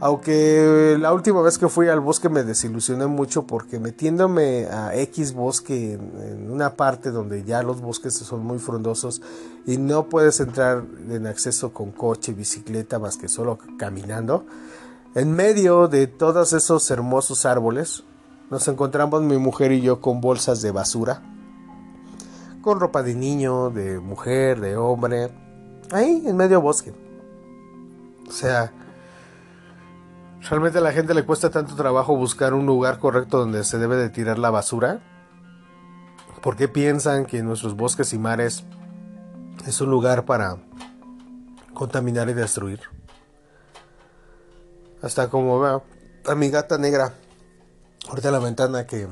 Aunque 0.00 0.96
la 0.98 1.12
última 1.12 1.42
vez 1.42 1.58
que 1.58 1.68
fui 1.68 1.88
al 1.88 2.00
bosque 2.00 2.28
me 2.28 2.42
desilusioné 2.42 3.06
mucho 3.06 3.46
porque 3.46 3.78
metiéndome 3.78 4.66
a 4.66 4.96
X 4.96 5.32
bosque 5.32 5.92
en, 5.92 6.50
una 6.50 6.74
parte 6.74 7.12
donde 7.12 7.44
ya 7.44 7.62
los 7.62 7.80
bosques 7.80 8.14
son 8.14 8.44
muy 8.44 8.58
frondosos 8.58 9.22
y 9.64 9.76
no 9.76 10.08
puedes 10.08 10.40
entrar 10.40 10.84
en 11.08 11.26
acceso 11.28 11.72
con 11.72 11.92
coche, 11.92 12.32
bicicleta, 12.32 12.98
más 12.98 13.16
que 13.16 13.28
solo 13.28 13.58
caminando, 13.78 14.44
en 15.14 15.32
medio 15.32 15.88
de 15.88 16.06
todos 16.06 16.52
esos 16.52 16.90
hermosos 16.90 17.44
árboles 17.46 18.04
nos 18.50 18.68
encontramos 18.68 19.22
mi 19.22 19.38
mujer 19.38 19.72
y 19.72 19.80
yo 19.80 20.00
con 20.00 20.20
bolsas 20.20 20.62
de 20.62 20.70
basura, 20.70 21.22
con 22.60 22.80
ropa 22.80 23.02
de 23.02 23.14
niño, 23.14 23.70
de 23.70 23.98
mujer, 24.00 24.60
de 24.60 24.76
hombre, 24.76 25.30
ahí 25.90 26.22
en 26.26 26.36
medio 26.36 26.60
bosque. 26.60 26.92
O 28.28 28.32
sea, 28.32 28.72
¿Realmente 30.48 30.78
a 30.78 30.80
la 30.80 30.90
gente 30.90 31.14
le 31.14 31.24
cuesta 31.24 31.50
tanto 31.50 31.76
trabajo 31.76 32.16
buscar 32.16 32.52
un 32.52 32.66
lugar 32.66 32.98
correcto 32.98 33.38
donde 33.38 33.62
se 33.62 33.78
debe 33.78 33.96
de 33.96 34.10
tirar 34.10 34.40
la 34.40 34.50
basura? 34.50 35.00
¿Por 36.42 36.56
qué 36.56 36.66
piensan 36.66 37.26
que 37.26 37.42
nuestros 37.44 37.76
bosques 37.76 38.12
y 38.12 38.18
mares 38.18 38.64
es 39.66 39.80
un 39.80 39.90
lugar 39.90 40.24
para 40.24 40.56
contaminar 41.74 42.28
y 42.28 42.34
destruir? 42.34 42.80
Hasta 45.02 45.28
como 45.28 45.58
veo 45.58 45.82
a 46.26 46.34
mi 46.36 46.48
gata 46.48 46.78
negra 46.78 47.12
ahorita 48.08 48.28
en 48.28 48.34
la 48.34 48.38
ventana 48.38 48.86
que 48.86 49.08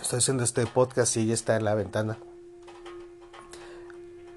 estoy 0.00 0.18
haciendo 0.18 0.44
este 0.44 0.66
podcast 0.66 1.16
y 1.16 1.20
ella 1.20 1.34
está 1.34 1.56
en 1.56 1.64
la 1.64 1.74
ventana. 1.74 2.18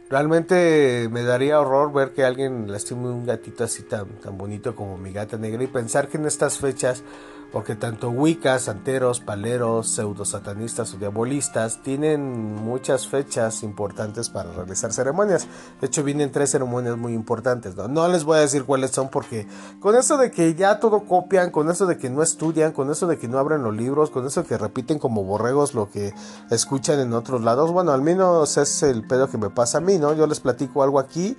Realmente 0.09 1.09
me 1.11 1.23
daría 1.23 1.59
horror 1.59 1.91
ver 1.91 2.13
que 2.13 2.23
alguien 2.23 2.71
lastime 2.71 3.09
un 3.09 3.25
gatito 3.25 3.65
así 3.65 3.83
tan, 3.83 4.07
tan 4.21 4.37
bonito 4.37 4.75
como 4.75 4.97
mi 4.97 5.11
gata 5.11 5.37
negra 5.37 5.61
y 5.63 5.67
pensar 5.67 6.07
que 6.07 6.17
en 6.17 6.25
estas 6.25 6.59
fechas 6.59 7.03
porque 7.51 7.75
tanto 7.75 8.09
Wiccas, 8.09 8.63
santeros, 8.63 9.19
paleros, 9.19 9.89
pseudo-satanistas 9.89 10.93
o 10.93 10.97
diabolistas 10.97 11.81
tienen 11.81 12.55
muchas 12.55 13.07
fechas 13.07 13.63
importantes 13.63 14.29
para 14.29 14.51
realizar 14.51 14.91
ceremonias. 14.91 15.47
De 15.79 15.87
hecho, 15.87 16.03
vienen 16.03 16.31
tres 16.31 16.51
ceremonias 16.51 16.97
muy 16.97 17.13
importantes. 17.13 17.75
¿no? 17.75 17.87
no 17.87 18.07
les 18.07 18.23
voy 18.23 18.37
a 18.37 18.41
decir 18.41 18.65
cuáles 18.65 18.91
son 18.91 19.09
porque 19.09 19.47
con 19.79 19.95
eso 19.95 20.17
de 20.17 20.31
que 20.31 20.55
ya 20.55 20.79
todo 20.79 21.05
copian, 21.05 21.51
con 21.51 21.69
eso 21.69 21.85
de 21.85 21.97
que 21.97 22.09
no 22.09 22.21
estudian, 22.21 22.71
con 22.71 22.91
eso 22.91 23.07
de 23.07 23.17
que 23.17 23.27
no 23.27 23.39
abren 23.39 23.63
los 23.63 23.75
libros, 23.75 24.09
con 24.09 24.25
eso 24.25 24.41
de 24.41 24.47
que 24.47 24.57
repiten 24.57 24.99
como 24.99 25.23
borregos 25.23 25.73
lo 25.73 25.89
que 25.89 26.13
escuchan 26.51 26.99
en 26.99 27.13
otros 27.13 27.41
lados, 27.41 27.71
bueno, 27.71 27.91
al 27.91 28.01
menos 28.01 28.57
es 28.57 28.83
el 28.83 29.07
pedo 29.07 29.29
que 29.29 29.37
me 29.37 29.49
pasa 29.49 29.77
a 29.77 29.81
mí, 29.81 29.97
¿no? 29.97 30.13
Yo 30.13 30.27
les 30.27 30.39
platico 30.39 30.83
algo 30.83 30.99
aquí 30.99 31.37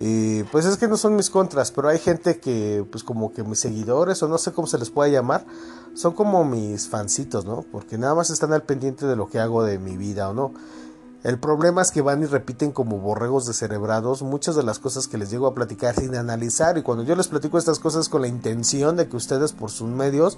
y 0.00 0.42
pues 0.44 0.64
es 0.66 0.76
que 0.76 0.88
no 0.88 0.96
son 0.96 1.14
mis 1.14 1.30
contras, 1.30 1.70
pero 1.70 1.88
hay 1.88 1.98
gente 1.98 2.38
que, 2.38 2.84
pues 2.90 3.04
como 3.04 3.32
que 3.32 3.44
mis 3.44 3.60
seguidores, 3.60 4.22
o 4.22 4.28
no 4.28 4.38
sé 4.38 4.52
cómo 4.52 4.66
se 4.66 4.78
les 4.78 4.90
puede 4.90 5.12
llamar, 5.12 5.46
son 5.94 6.14
como 6.14 6.44
mis 6.44 6.88
fancitos, 6.88 7.44
¿no? 7.44 7.64
Porque 7.70 7.96
nada 7.96 8.14
más 8.14 8.30
están 8.30 8.52
al 8.52 8.62
pendiente 8.62 9.06
de 9.06 9.14
lo 9.14 9.28
que 9.28 9.38
hago 9.38 9.62
de 9.62 9.78
mi 9.78 9.96
vida 9.96 10.28
o 10.28 10.34
no. 10.34 10.52
El 11.22 11.38
problema 11.38 11.80
es 11.80 11.90
que 11.90 12.02
van 12.02 12.22
y 12.22 12.26
repiten 12.26 12.70
como 12.70 12.98
borregos 12.98 13.46
descerebrados 13.46 14.22
muchas 14.22 14.56
de 14.56 14.62
las 14.62 14.78
cosas 14.78 15.08
que 15.08 15.16
les 15.16 15.30
llego 15.30 15.46
a 15.46 15.54
platicar 15.54 15.94
sin 15.94 16.14
analizar. 16.16 16.76
Y 16.76 16.82
cuando 16.82 17.02
yo 17.02 17.16
les 17.16 17.28
platico 17.28 17.56
estas 17.56 17.78
cosas 17.78 18.10
con 18.10 18.20
la 18.20 18.28
intención 18.28 18.96
de 18.96 19.08
que 19.08 19.16
ustedes 19.16 19.54
por 19.54 19.70
sus 19.70 19.88
medios 19.88 20.36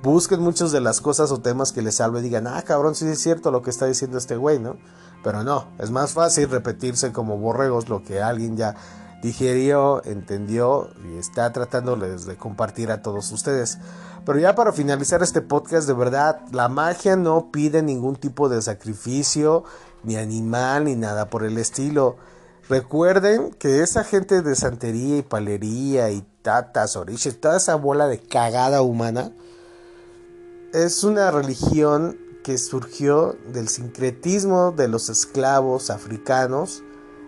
busquen 0.00 0.40
muchas 0.40 0.70
de 0.70 0.80
las 0.80 1.00
cosas 1.00 1.32
o 1.32 1.40
temas 1.40 1.72
que 1.72 1.82
les 1.82 1.96
salve 1.96 2.20
y 2.20 2.22
digan, 2.22 2.46
ah, 2.46 2.62
cabrón, 2.62 2.94
sí 2.94 3.04
es 3.06 3.20
cierto 3.20 3.50
lo 3.50 3.62
que 3.62 3.70
está 3.70 3.86
diciendo 3.86 4.16
este 4.16 4.36
güey, 4.36 4.60
¿no? 4.60 4.76
Pero 5.22 5.42
no, 5.42 5.68
es 5.78 5.90
más 5.90 6.12
fácil 6.12 6.48
repetirse 6.48 7.12
como 7.12 7.38
borregos 7.38 7.88
lo 7.88 8.02
que 8.02 8.22
alguien 8.22 8.56
ya 8.56 8.76
digerió, 9.22 10.02
entendió 10.04 10.90
y 11.04 11.18
está 11.18 11.52
tratándoles 11.52 12.24
de 12.26 12.36
compartir 12.36 12.90
a 12.90 13.02
todos 13.02 13.30
ustedes. 13.32 13.78
Pero 14.24 14.38
ya 14.38 14.54
para 14.54 14.72
finalizar 14.72 15.22
este 15.22 15.40
podcast, 15.40 15.88
de 15.88 15.94
verdad, 15.94 16.40
la 16.52 16.68
magia 16.68 17.16
no 17.16 17.50
pide 17.50 17.82
ningún 17.82 18.16
tipo 18.16 18.48
de 18.48 18.62
sacrificio, 18.62 19.64
ni 20.04 20.16
animal, 20.16 20.84
ni 20.84 20.94
nada 20.94 21.30
por 21.30 21.44
el 21.44 21.58
estilo. 21.58 22.16
Recuerden 22.68 23.50
que 23.52 23.82
esa 23.82 24.04
gente 24.04 24.42
de 24.42 24.54
santería 24.54 25.16
y 25.16 25.22
palería 25.22 26.10
y 26.10 26.24
tatas, 26.42 26.96
oriches, 26.96 27.40
toda 27.40 27.56
esa 27.56 27.74
bola 27.76 28.06
de 28.06 28.20
cagada 28.20 28.82
humana, 28.82 29.32
es 30.74 31.02
una 31.02 31.30
religión 31.30 32.18
que 32.48 32.56
surgió 32.56 33.36
del 33.52 33.68
sincretismo 33.68 34.72
de 34.72 34.88
los 34.88 35.10
esclavos 35.10 35.90
africanos 35.90 36.82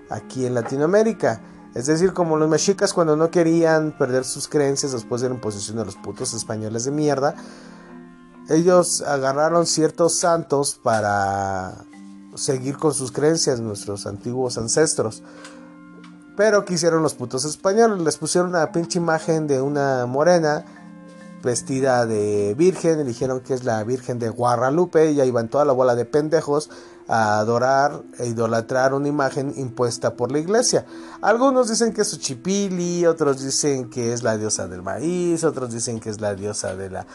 aquí 0.08 0.46
en 0.46 0.54
Latinoamérica. 0.54 1.42
Es 1.74 1.84
decir, 1.84 2.14
como 2.14 2.38
los 2.38 2.48
mexicas 2.48 2.94
cuando 2.94 3.16
no 3.16 3.30
querían 3.30 3.94
perder 3.98 4.24
sus 4.24 4.48
creencias 4.48 4.92
después 4.92 5.20
de 5.20 5.28
la 5.28 5.34
imposición 5.34 5.76
de 5.76 5.84
los 5.84 5.96
putos 5.96 6.32
españoles 6.32 6.84
de 6.84 6.92
mierda, 6.92 7.34
ellos 8.48 9.02
agarraron 9.02 9.66
ciertos 9.66 10.14
santos 10.14 10.80
para 10.82 11.84
seguir 12.34 12.78
con 12.78 12.94
sus 12.94 13.12
creencias, 13.12 13.60
nuestros 13.60 14.06
antiguos 14.06 14.56
ancestros. 14.56 15.22
Pero 16.34 16.64
¿qué 16.64 16.72
hicieron 16.72 17.02
los 17.02 17.12
putos 17.12 17.44
españoles? 17.44 18.02
Les 18.02 18.16
pusieron 18.16 18.48
una 18.48 18.72
pinche 18.72 18.98
imagen 18.98 19.46
de 19.46 19.60
una 19.60 20.06
morena 20.06 20.64
vestida 21.42 22.06
de 22.06 22.54
virgen, 22.56 23.06
dijeron 23.06 23.40
que 23.40 23.54
es 23.54 23.64
la 23.64 23.82
Virgen 23.84 24.18
de 24.18 24.28
Guadalupe 24.28 25.12
y 25.12 25.20
ahí 25.20 25.30
van 25.30 25.48
toda 25.48 25.64
la 25.64 25.72
bola 25.72 25.94
de 25.94 26.04
pendejos 26.04 26.70
a 27.08 27.40
adorar 27.40 28.02
e 28.18 28.28
idolatrar 28.28 28.94
una 28.94 29.08
imagen 29.08 29.52
impuesta 29.56 30.14
por 30.14 30.30
la 30.30 30.38
iglesia. 30.38 30.86
Algunos 31.20 31.68
dicen 31.68 31.92
que 31.92 32.02
es 32.02 32.12
Uchipili, 32.12 33.04
otros 33.06 33.42
dicen 33.42 33.90
que 33.90 34.12
es 34.12 34.22
la 34.22 34.36
diosa 34.36 34.68
del 34.68 34.82
maíz, 34.82 35.42
otros 35.42 35.72
dicen 35.72 35.98
que 35.98 36.10
es 36.10 36.20
la 36.20 36.34
diosa 36.34 36.76
de 36.76 36.90
la 36.90 37.06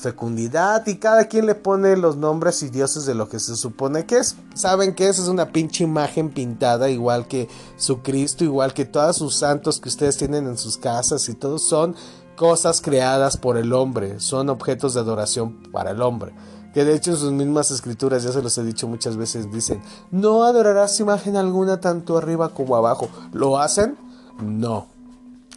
fecundidad 0.00 0.86
y 0.86 0.96
cada 0.96 1.26
quien 1.26 1.46
le 1.46 1.54
pone 1.54 1.96
los 1.96 2.16
nombres 2.16 2.62
y 2.62 2.70
dioses 2.70 3.04
de 3.04 3.14
lo 3.14 3.28
que 3.28 3.38
se 3.38 3.54
supone 3.56 4.06
que 4.06 4.18
es. 4.18 4.36
Saben 4.54 4.94
que 4.94 5.08
esa 5.08 5.22
es 5.22 5.28
una 5.28 5.52
pinche 5.52 5.84
imagen 5.84 6.30
pintada 6.30 6.88
igual 6.88 7.28
que 7.28 7.48
su 7.76 8.02
Cristo, 8.02 8.44
igual 8.44 8.72
que 8.72 8.84
todos 8.84 9.16
sus 9.16 9.36
santos 9.36 9.80
que 9.80 9.88
ustedes 9.88 10.16
tienen 10.16 10.46
en 10.46 10.58
sus 10.58 10.78
casas 10.78 11.28
y 11.28 11.34
todos 11.34 11.62
son 11.62 11.94
cosas 12.40 12.80
creadas 12.80 13.36
por 13.36 13.58
el 13.58 13.74
hombre, 13.74 14.18
son 14.18 14.48
objetos 14.48 14.94
de 14.94 15.00
adoración 15.00 15.62
para 15.72 15.90
el 15.90 16.00
hombre. 16.00 16.32
Que 16.72 16.86
de 16.86 16.94
hecho 16.94 17.10
en 17.10 17.18
sus 17.18 17.32
mismas 17.32 17.70
escrituras, 17.70 18.22
ya 18.22 18.32
se 18.32 18.40
los 18.40 18.56
he 18.56 18.64
dicho 18.64 18.88
muchas 18.88 19.18
veces, 19.18 19.52
dicen, 19.52 19.82
no 20.10 20.44
adorarás 20.44 20.98
imagen 21.00 21.36
alguna 21.36 21.82
tanto 21.82 22.16
arriba 22.16 22.54
como 22.54 22.76
abajo. 22.76 23.10
¿Lo 23.34 23.58
hacen? 23.58 23.98
No. 24.42 24.86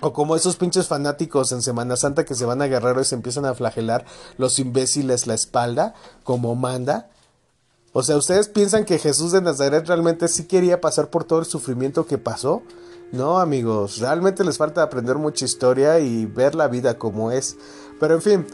O 0.01 0.11
como 0.11 0.35
esos 0.35 0.57
pinches 0.57 0.89
fanáticos 0.89 1.53
en 1.53 1.61
Semana 1.61 1.95
Santa 1.95 2.25
que 2.25 2.35
se 2.35 2.43
van 2.43 2.61
a 2.61 2.67
Guerrero 2.67 2.99
y 2.99 3.05
se 3.05 3.15
empiezan 3.15 3.45
a 3.45 3.53
flagelar 3.53 4.03
los 4.37 4.59
imbéciles 4.59 5.25
la 5.25 5.35
espalda, 5.35 5.93
como 6.25 6.53
manda. 6.55 7.11
O 7.95 8.01
sea, 8.01 8.17
¿ustedes 8.17 8.47
piensan 8.49 8.85
que 8.85 8.97
Jesús 8.97 9.31
de 9.31 9.41
Nazaret 9.41 9.85
realmente 9.87 10.27
sí 10.27 10.45
quería 10.45 10.81
pasar 10.81 11.11
por 11.11 11.25
todo 11.25 11.39
el 11.39 11.45
sufrimiento 11.45 12.07
que 12.07 12.17
pasó? 12.17 12.63
No, 13.11 13.39
amigos, 13.39 13.99
realmente 13.99 14.43
les 14.43 14.57
falta 14.57 14.81
aprender 14.81 15.17
mucha 15.17 15.45
historia 15.45 15.99
y 15.99 16.25
ver 16.25 16.55
la 16.55 16.67
vida 16.67 16.97
como 16.97 17.31
es. 17.31 17.55
Pero 17.99 18.15
en 18.15 18.21
fin, 18.23 18.47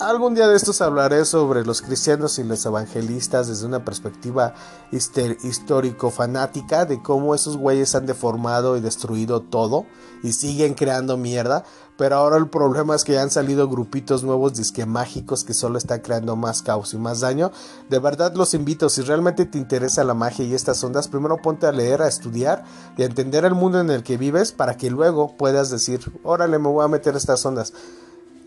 Algún 0.00 0.34
día 0.34 0.48
de 0.48 0.56
estos 0.56 0.80
hablaré 0.80 1.24
sobre 1.26 1.64
los 1.64 1.82
cristianos 1.82 2.38
y 2.38 2.44
los 2.44 2.64
evangelistas 2.64 3.48
desde 3.48 3.66
una 3.66 3.84
perspectiva 3.84 4.54
histórico-fanática 4.90 6.86
de 6.86 7.02
cómo 7.02 7.34
esos 7.34 7.58
güeyes 7.58 7.94
han 7.94 8.06
deformado 8.06 8.76
y 8.76 8.80
destruido 8.80 9.42
todo 9.42 9.84
y 10.22 10.32
siguen 10.32 10.74
creando 10.74 11.18
mierda. 11.18 11.64
Pero 11.98 12.16
ahora 12.16 12.38
el 12.38 12.48
problema 12.48 12.96
es 12.96 13.04
que 13.04 13.18
han 13.18 13.30
salido 13.30 13.68
grupitos 13.68 14.24
nuevos 14.24 14.54
disque 14.54 14.86
mágicos 14.86 15.44
que 15.44 15.52
solo 15.54 15.76
están 15.76 16.00
creando 16.00 16.36
más 16.36 16.62
caos 16.62 16.94
y 16.94 16.98
más 16.98 17.20
daño. 17.20 17.52
De 17.90 17.98
verdad 17.98 18.34
los 18.34 18.54
invito, 18.54 18.88
si 18.88 19.02
realmente 19.02 19.44
te 19.44 19.58
interesa 19.58 20.02
la 20.04 20.14
magia 20.14 20.44
y 20.44 20.54
estas 20.54 20.82
ondas, 20.82 21.06
primero 21.06 21.36
ponte 21.42 21.66
a 21.66 21.72
leer, 21.72 22.00
a 22.00 22.08
estudiar 22.08 22.64
y 22.96 23.02
a 23.02 23.06
entender 23.06 23.44
el 23.44 23.54
mundo 23.54 23.78
en 23.78 23.90
el 23.90 24.02
que 24.02 24.16
vives 24.16 24.52
para 24.52 24.76
que 24.76 24.90
luego 24.90 25.36
puedas 25.36 25.70
decir, 25.70 26.00
órale, 26.24 26.58
me 26.58 26.68
voy 26.68 26.84
a 26.84 26.88
meter 26.88 27.14
estas 27.14 27.44
ondas. 27.44 27.74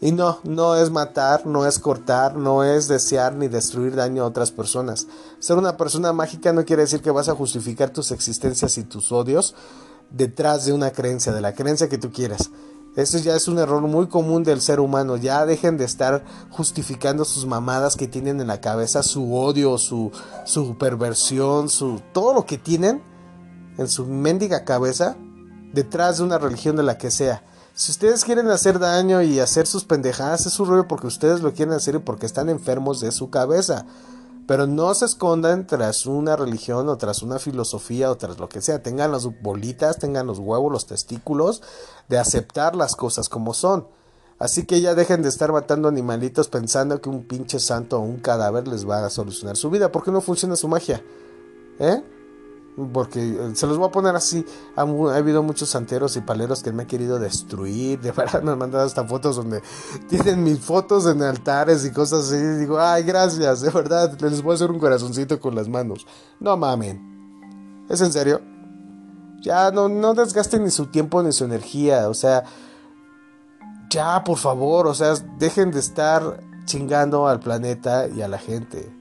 Y 0.05 0.11
no, 0.11 0.37
no 0.43 0.75
es 0.75 0.91
matar, 0.91 1.47
no 1.47 1.65
es 1.65 1.79
cortar, 1.79 2.35
no 2.35 2.63
es 2.63 2.87
desear 2.87 3.33
ni 3.33 3.47
destruir 3.47 3.95
daño 3.95 4.21
a 4.21 4.27
otras 4.27 4.51
personas. 4.51 5.07
Ser 5.39 5.57
una 5.57 5.77
persona 5.77 6.13
mágica 6.13 6.53
no 6.53 6.63
quiere 6.63 6.83
decir 6.83 7.01
que 7.01 7.09
vas 7.09 7.27
a 7.27 7.33
justificar 7.33 7.89
tus 7.89 8.11
existencias 8.11 8.77
y 8.77 8.83
tus 8.83 9.11
odios 9.11 9.55
detrás 10.11 10.65
de 10.65 10.73
una 10.73 10.91
creencia, 10.91 11.33
de 11.33 11.41
la 11.41 11.55
creencia 11.55 11.89
que 11.89 11.97
tú 11.97 12.11
quieras. 12.11 12.51
Eso 12.95 13.17
ya 13.17 13.35
es 13.35 13.47
un 13.47 13.57
error 13.57 13.81
muy 13.81 14.05
común 14.05 14.43
del 14.43 14.61
ser 14.61 14.79
humano. 14.79 15.17
Ya 15.17 15.43
dejen 15.47 15.75
de 15.75 15.85
estar 15.85 16.23
justificando 16.51 17.25
sus 17.25 17.47
mamadas 17.47 17.95
que 17.95 18.07
tienen 18.07 18.39
en 18.39 18.45
la 18.45 18.61
cabeza, 18.61 19.01
su 19.01 19.35
odio, 19.35 19.79
su, 19.79 20.11
su 20.43 20.77
perversión, 20.77 21.67
su 21.67 21.99
todo 22.13 22.35
lo 22.35 22.45
que 22.45 22.59
tienen 22.59 23.01
en 23.79 23.87
su 23.87 24.05
mendiga 24.05 24.65
cabeza 24.65 25.17
detrás 25.73 26.19
de 26.19 26.25
una 26.25 26.37
religión 26.37 26.75
de 26.75 26.83
la 26.83 26.99
que 26.99 27.09
sea. 27.09 27.41
Si 27.77 27.91
ustedes 27.91 28.23
quieren 28.23 28.47
hacer 28.47 28.79
daño 28.79 29.21
y 29.21 29.41
hacer 29.41 29.67
sus 29.67 29.83
pendejadas, 29.83 30.45
es 30.45 30.53
su 30.53 30.63
rollo 30.63 30.87
porque 30.87 31.07
ustedes 31.07 31.41
lo 31.41 31.51
quieren 31.51 31.73
hacer 31.73 31.95
y 31.95 31.99
porque 31.99 32.25
están 32.25 32.47
enfermos 32.47 33.01
de 33.01 33.11
su 33.11 33.29
cabeza. 33.29 33.85
Pero 34.47 34.65
no 34.65 34.93
se 34.93 35.03
escondan 35.03 35.67
tras 35.67 36.05
una 36.05 36.37
religión 36.37 36.87
o 36.87 36.95
tras 36.95 37.21
una 37.21 37.37
filosofía 37.37 38.09
o 38.09 38.15
tras 38.15 38.39
lo 38.39 38.47
que 38.47 38.61
sea. 38.61 38.81
Tengan 38.81 39.11
las 39.11 39.27
bolitas, 39.41 39.99
tengan 39.99 40.25
los 40.25 40.39
huevos, 40.39 40.71
los 40.71 40.85
testículos 40.85 41.61
de 42.07 42.17
aceptar 42.17 42.77
las 42.77 42.95
cosas 42.95 43.27
como 43.27 43.53
son. 43.53 43.89
Así 44.39 44.65
que 44.65 44.79
ya 44.79 44.95
dejen 44.95 45.21
de 45.21 45.27
estar 45.27 45.51
matando 45.51 45.89
animalitos 45.89 46.47
pensando 46.47 47.01
que 47.01 47.09
un 47.09 47.25
pinche 47.25 47.59
santo 47.59 47.97
o 47.97 48.03
un 48.03 48.19
cadáver 48.19 48.69
les 48.69 48.87
va 48.87 49.05
a 49.05 49.09
solucionar 49.09 49.57
su 49.57 49.69
vida. 49.69 49.91
¿Por 49.91 50.01
qué 50.01 50.11
no 50.11 50.21
funciona 50.21 50.55
su 50.55 50.69
magia? 50.69 51.03
¿Eh? 51.79 52.01
Porque 52.91 53.21
eh, 53.21 53.51
se 53.53 53.67
los 53.67 53.77
voy 53.77 53.87
a 53.87 53.91
poner 53.91 54.15
así. 54.15 54.45
Ha, 54.75 54.81
habido 54.81 55.41
muchos 55.43 55.69
santeros 55.69 56.17
y 56.17 56.21
paleros 56.21 56.61
que 56.61 56.73
me 56.73 56.83
han 56.83 56.87
querido 56.87 57.19
destruir. 57.19 57.99
De 58.01 58.11
verdad 58.11 58.41
me 58.43 58.51
han 58.51 58.57
mandado 58.57 58.85
hasta 58.85 59.05
fotos 59.05 59.37
donde 59.37 59.61
tienen 60.09 60.43
mis 60.43 60.59
fotos 60.59 61.05
en 61.05 61.21
altares 61.21 61.85
y 61.85 61.91
cosas 61.91 62.27
así. 62.27 62.37
Digo, 62.37 62.79
ay, 62.79 63.03
gracias, 63.03 63.61
de 63.61 63.69
verdad. 63.69 64.19
Les 64.19 64.41
voy 64.41 64.51
a 64.51 64.55
hacer 64.55 64.71
un 64.71 64.79
corazoncito 64.79 65.39
con 65.39 65.55
las 65.55 65.69
manos. 65.69 66.05
No 66.39 66.57
mamen. 66.57 67.85
¿Es 67.89 68.01
en 68.01 68.11
serio? 68.11 68.41
Ya 69.41 69.71
no, 69.71 69.87
no 69.87 70.13
desgasten 70.13 70.63
ni 70.63 70.71
su 70.71 70.87
tiempo 70.87 71.23
ni 71.23 71.31
su 71.31 71.45
energía. 71.45 72.09
O 72.09 72.13
sea, 72.13 72.43
ya, 73.89 74.23
por 74.23 74.37
favor. 74.37 74.87
O 74.87 74.93
sea, 74.93 75.13
dejen 75.39 75.71
de 75.71 75.79
estar 75.79 76.41
chingando 76.65 77.27
al 77.27 77.39
planeta 77.39 78.07
y 78.07 78.21
a 78.21 78.27
la 78.27 78.37
gente. 78.37 78.91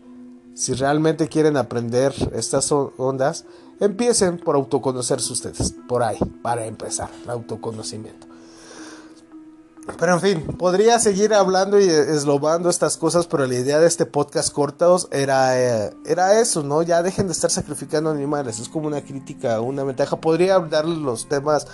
Si 0.55 0.73
realmente 0.75 1.29
quieren 1.29 1.57
aprender 1.57 2.15
estas 2.33 2.71
ondas, 2.71 3.45
Empiecen 3.81 4.39
por 4.39 4.57
autoconocerse 4.57 5.33
ustedes, 5.33 5.75
por 5.89 6.03
ahí, 6.03 6.19
para 6.43 6.65
empezar, 6.65 7.11
el 7.25 7.31
autoconocimiento. 7.31 8.27
Pero 9.99 10.15
en 10.15 10.21
fin, 10.21 10.43
podría 10.57 10.99
seguir 10.99 11.35
hablando 11.35 11.79
y 11.79 11.85
eslobando 11.85 12.71
estas 12.71 12.97
cosas, 12.97 13.27
pero 13.27 13.47
la 13.47 13.55
idea 13.55 13.81
de 13.81 13.87
este 13.87 14.07
podcast 14.07 14.51
cortos 14.51 15.09
era, 15.11 15.61
eh, 15.61 15.95
era 16.07 16.41
eso, 16.41 16.63
¿no? 16.63 16.83
Ya 16.83 17.03
dejen 17.03 17.27
de 17.27 17.33
estar 17.33 17.51
sacrificando 17.51 18.09
animales, 18.09 18.61
es 18.61 18.71
como 18.71 18.87
una 18.87 19.03
crítica, 19.03 19.61
una 19.61 19.85
ventaja. 19.85 20.17
Podría 20.17 20.59
darles 20.59 20.99
los 20.99 21.29
temas 21.29 21.67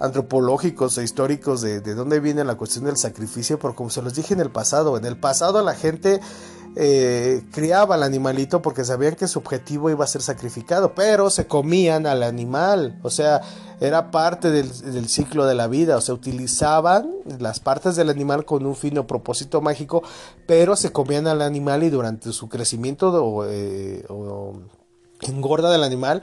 antropológicos 0.00 0.96
e 0.96 1.04
históricos 1.04 1.60
de, 1.60 1.80
de 1.80 1.94
dónde 1.94 2.20
viene 2.20 2.42
la 2.42 2.54
cuestión 2.54 2.86
del 2.86 2.96
sacrificio, 2.96 3.58
pero 3.58 3.74
como 3.74 3.90
se 3.90 4.00
los 4.00 4.14
dije 4.14 4.32
en 4.32 4.40
el 4.40 4.50
pasado, 4.50 4.96
en 4.96 5.04
el 5.04 5.18
pasado 5.18 5.62
la 5.62 5.74
gente 5.74 6.20
eh, 6.74 7.42
criaba 7.52 7.96
al 7.96 8.02
animalito 8.02 8.62
porque 8.62 8.84
sabían 8.84 9.14
que 9.14 9.28
su 9.28 9.38
objetivo 9.38 9.90
iba 9.90 10.04
a 10.04 10.08
ser 10.08 10.22
sacrificado, 10.22 10.94
pero 10.94 11.28
se 11.28 11.46
comían 11.46 12.06
al 12.06 12.22
animal, 12.22 12.98
o 13.02 13.10
sea, 13.10 13.42
era 13.80 14.10
parte 14.10 14.50
del, 14.50 15.08
ciclo 15.08 15.44
de 15.44 15.54
la 15.54 15.66
vida, 15.66 15.96
o 15.96 16.00
sea, 16.00 16.14
utilizaban 16.14 17.10
las 17.38 17.60
partes 17.60 17.96
del 17.96 18.08
animal 18.08 18.44
con 18.44 18.64
un 18.64 18.76
fin 18.76 18.96
o 18.96 19.06
propósito 19.06 19.60
mágico, 19.60 20.02
pero 20.46 20.76
se 20.76 20.92
comían 20.92 21.26
al 21.26 21.42
animal 21.42 21.82
y 21.82 21.90
durante 21.90 22.32
su 22.32 22.48
crecimiento 22.48 23.12
o, 23.12 23.44
eh, 23.46 24.06
engorda 25.22 25.70
del 25.70 25.82
animal, 25.82 26.22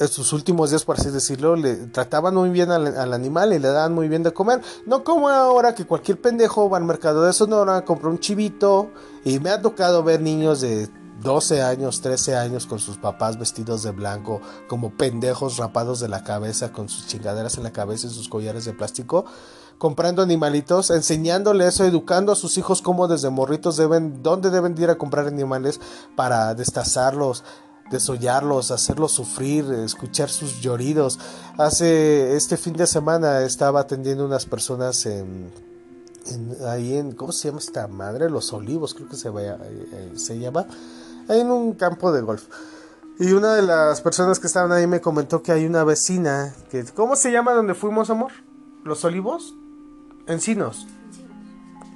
en 0.00 0.08
sus 0.08 0.32
últimos 0.32 0.70
días, 0.70 0.84
por 0.84 0.98
así 0.98 1.10
decirlo, 1.10 1.56
le 1.56 1.74
trataban 1.74 2.34
muy 2.34 2.48
bien 2.48 2.70
al, 2.70 3.12
animal 3.12 3.52
y 3.52 3.58
le 3.58 3.68
daban 3.68 3.94
muy 3.94 4.08
bien 4.08 4.22
de 4.22 4.32
comer. 4.32 4.62
No 4.86 5.04
como 5.04 5.28
ahora 5.28 5.74
que 5.74 5.84
cualquier 5.84 6.18
pendejo 6.18 6.70
va 6.70 6.78
al 6.78 6.84
mercado 6.84 7.22
de 7.22 7.34
Sonora, 7.34 7.84
compra 7.84 8.08
un 8.08 8.18
chivito. 8.18 8.88
Y 9.26 9.38
me 9.40 9.50
ha 9.50 9.60
tocado 9.60 10.02
ver 10.02 10.22
niños 10.22 10.62
de 10.62 10.88
12 11.22 11.60
años, 11.60 12.00
13 12.00 12.34
años 12.34 12.64
con 12.64 12.78
sus 12.78 12.96
papás 12.96 13.38
vestidos 13.38 13.82
de 13.82 13.90
blanco, 13.90 14.40
como 14.68 14.90
pendejos 14.90 15.58
rapados 15.58 16.00
de 16.00 16.08
la 16.08 16.24
cabeza, 16.24 16.72
con 16.72 16.88
sus 16.88 17.06
chingaderas 17.06 17.58
en 17.58 17.64
la 17.64 17.72
cabeza 17.72 18.06
y 18.06 18.10
sus 18.10 18.30
collares 18.30 18.64
de 18.64 18.72
plástico, 18.72 19.26
comprando 19.76 20.22
animalitos, 20.22 20.90
enseñándole 20.90 21.66
eso, 21.66 21.84
educando 21.84 22.32
a 22.32 22.36
sus 22.36 22.56
hijos 22.56 22.80
cómo 22.80 23.06
desde 23.06 23.28
morritos 23.28 23.76
deben, 23.76 24.22
dónde 24.22 24.48
deben 24.48 24.74
ir 24.80 24.88
a 24.88 24.96
comprar 24.96 25.26
animales 25.26 25.78
para 26.16 26.54
destazarlos 26.54 27.44
desollarlos, 27.90 28.70
hacerlos 28.70 29.12
sufrir, 29.12 29.64
escuchar 29.84 30.30
sus 30.30 30.60
lloridos. 30.60 31.18
Hace 31.58 32.36
este 32.36 32.56
fin 32.56 32.74
de 32.74 32.86
semana 32.86 33.42
estaba 33.42 33.80
atendiendo 33.80 34.24
unas 34.24 34.46
personas 34.46 35.04
en, 35.06 35.50
ahí 36.66 36.96
en, 36.96 37.12
¿cómo 37.12 37.32
se 37.32 37.48
llama 37.48 37.58
esta 37.58 37.88
madre? 37.88 38.30
Los 38.30 38.52
Olivos, 38.52 38.94
creo 38.94 39.08
que 39.08 39.16
se, 39.16 39.28
vaya, 39.28 39.56
eh, 39.62 39.88
eh, 39.92 40.12
se 40.14 40.38
llama, 40.38 40.66
ahí 41.28 41.40
en 41.40 41.50
un 41.50 41.72
campo 41.74 42.12
de 42.12 42.22
golf. 42.22 42.44
Y 43.18 43.32
una 43.32 43.54
de 43.54 43.62
las 43.62 44.00
personas 44.00 44.38
que 44.38 44.46
estaban 44.46 44.72
ahí 44.72 44.86
me 44.86 45.00
comentó 45.00 45.42
que 45.42 45.52
hay 45.52 45.66
una 45.66 45.84
vecina, 45.84 46.54
que, 46.70 46.84
¿cómo 46.84 47.16
se 47.16 47.30
llama 47.30 47.52
donde 47.52 47.74
fuimos, 47.74 48.08
amor? 48.08 48.32
¿Los 48.84 49.04
Olivos? 49.04 49.54
Encinos. 50.26 50.86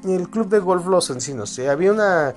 El 0.04 0.28
club 0.28 0.48
de 0.48 0.58
golf 0.58 0.86
Los 0.86 1.08
Encinos. 1.08 1.48
Sí, 1.50 1.64
había 1.64 1.92
una 1.92 2.34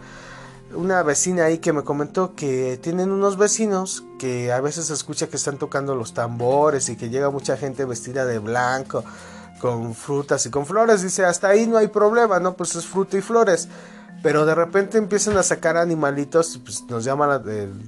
una 0.73 1.01
vecina 1.03 1.45
ahí 1.45 1.60
que 1.60 1.73
me 1.73 1.84
comentó 1.84 2.36
que 2.36 2.80
tienen 2.82 3.12
unos 3.12 3.38
vecinos 3.38 4.03
que 4.19 4.51
a 4.51 4.62
veces 4.62 4.88
se 4.88 4.93
escucha 4.93 5.27
que 5.27 5.38
están 5.38 5.58
tocando 5.58 5.95
los 5.95 6.13
tambores 6.13 6.89
y 6.89 6.97
que 6.97 7.10
llega 7.10 7.30
mucha 7.30 7.58
gente 7.58 7.86
vestida 7.86 8.25
de 8.25 8.39
blanco 8.39 9.03
con 9.60 9.95
frutas 9.95 10.45
y 10.45 10.49
con 10.49 10.65
flores. 10.65 11.01
Dice, 11.01 11.25
hasta 11.25 11.49
ahí 11.49 11.67
no 11.67 11.77
hay 11.77 11.88
problema, 11.88 12.39
¿no? 12.39 12.56
Pues 12.56 12.75
es 12.75 12.86
fruta 12.86 13.17
y 13.17 13.21
flores. 13.21 13.67
Pero 14.23 14.45
de 14.45 14.56
repente 14.56 14.97
empiezan 14.97 15.38
a 15.38 15.43
sacar 15.43 15.77
animalitos 15.77 16.60
pues 16.63 16.84
nos 16.89 17.03
llama 17.03 17.27
la, 17.27 17.41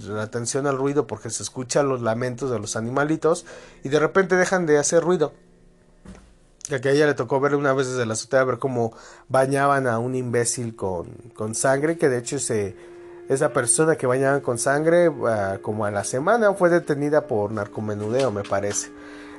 la 0.07 0.21
atención 0.21 0.67
al 0.67 0.77
ruido 0.77 1.07
porque 1.07 1.29
se 1.31 1.41
escuchan 1.41 1.89
los 1.89 2.01
lamentos 2.01 2.51
de 2.51 2.59
los 2.59 2.75
animalitos 2.75 3.45
y 3.83 3.89
de 3.89 3.99
repente 3.99 4.35
dejan 4.35 4.67
de 4.67 4.77
hacer 4.77 5.03
ruido 5.03 5.33
que 6.77 6.89
a 6.89 6.91
ella 6.91 7.07
le 7.07 7.15
tocó 7.15 7.39
ver 7.39 7.55
una 7.55 7.73
vez 7.73 7.87
desde 7.87 8.05
la 8.05 8.13
azotea, 8.13 8.43
ver 8.43 8.59
cómo 8.59 8.93
bañaban 9.27 9.87
a 9.87 9.97
un 9.97 10.13
imbécil 10.13 10.75
con, 10.75 11.07
con 11.35 11.55
sangre, 11.55 11.97
que 11.97 12.09
de 12.09 12.19
hecho 12.19 12.35
ese, 12.35 12.75
esa 13.27 13.51
persona 13.51 13.95
que 13.95 14.05
bañaban 14.05 14.41
con 14.41 14.59
sangre, 14.59 15.11
ah, 15.25 15.57
como 15.61 15.85
a 15.85 15.91
la 15.91 16.03
semana, 16.03 16.53
fue 16.53 16.69
detenida 16.69 17.27
por 17.27 17.51
narcomenudeo, 17.51 18.31
me 18.31 18.43
parece. 18.43 18.91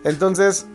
Entonces, 0.02 0.66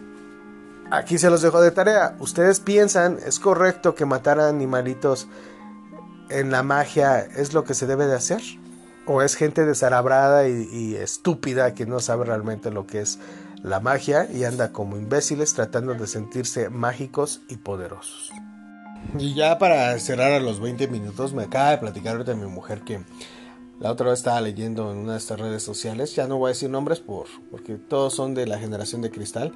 aquí 0.91 1.18
se 1.18 1.30
los 1.30 1.41
dejo 1.41 1.62
de 1.62 1.72
tarea. 1.72 2.15
¿Ustedes 2.20 2.60
piensan, 2.60 3.18
es 3.26 3.39
correcto 3.39 3.96
que 3.96 4.06
matar 4.06 4.39
a 4.39 4.48
animalitos 4.48 5.28
en 6.30 6.52
la 6.52 6.63
magia 6.63 7.20
es 7.20 7.54
lo 7.54 7.63
que 7.63 7.74
se 7.74 7.88
debe 7.88 8.06
de 8.06 8.15
hacer? 8.15 8.41
¿O 9.06 9.22
es 9.22 9.36
gente 9.36 9.65
desarabrada 9.65 10.48
y 10.48 10.96
estúpida 10.96 11.74
que 11.74 11.86
no 11.86 12.00
sabe 12.00 12.26
realmente 12.26 12.72
lo 12.72 12.88
que 12.88 13.02
es 13.02 13.20
la 13.63 13.80
magia 13.80 14.30
y 14.32 14.44
anda 14.44 14.72
como 14.72 14.98
imbéciles 14.98 15.54
tratando 15.54 15.94
de 15.94 16.08
sentirse 16.08 16.70
mágicos 16.70 17.41
y 17.50 17.58
poderosos. 17.58 18.32
Y 19.18 19.34
ya 19.34 19.58
para 19.58 19.98
cerrar 20.00 20.32
a 20.32 20.39
los 20.39 20.60
20 20.60 20.88
minutos, 20.88 21.34
me 21.34 21.44
acaba 21.44 21.72
de 21.72 21.78
platicar 21.78 22.24
de 22.24 22.36
mi 22.36 22.48
mujer 22.48 22.82
que 22.82 23.02
la 23.80 23.91
otra 23.91 24.10
vez 24.10 24.20
estaba 24.20 24.41
leyendo 24.41 24.91
en 24.91 25.00
una 25.00 25.13
de 25.13 25.18
estas 25.18 25.39
redes 25.39 25.63
sociales, 25.63 26.15
ya 26.15 26.28
no 26.28 26.38
voy 26.38 26.50
a 26.50 26.54
decir 26.54 26.70
nombres 26.70 27.00
por, 27.00 27.28
porque 27.52 27.76
todos 27.76 28.13
son 28.13 28.34
de 28.34 28.48
la 28.48 28.58
generación 28.58 29.02
de 29.02 29.12
cristal. 29.12 29.54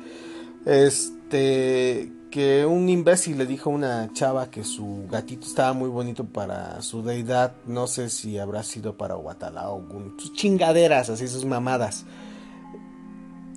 Este, 0.65 2.11
que 2.29 2.65
un 2.65 2.89
imbécil 2.89 3.37
le 3.37 3.45
dijo 3.45 3.69
a 3.69 3.73
una 3.73 4.13
chava 4.13 4.51
que 4.51 4.63
su 4.63 5.05
gatito 5.09 5.47
estaba 5.47 5.73
muy 5.73 5.89
bonito 5.89 6.25
para 6.25 6.81
su 6.81 7.01
deidad, 7.01 7.53
no 7.65 7.87
sé 7.87 8.09
si 8.09 8.37
habrá 8.37 8.63
sido 8.63 8.97
para 8.97 9.15
Guatalá 9.15 9.69
o 9.69 9.81
sus 10.17 10.33
chingaderas, 10.33 11.09
así 11.09 11.27
sus 11.27 11.45
mamadas. 11.45 12.05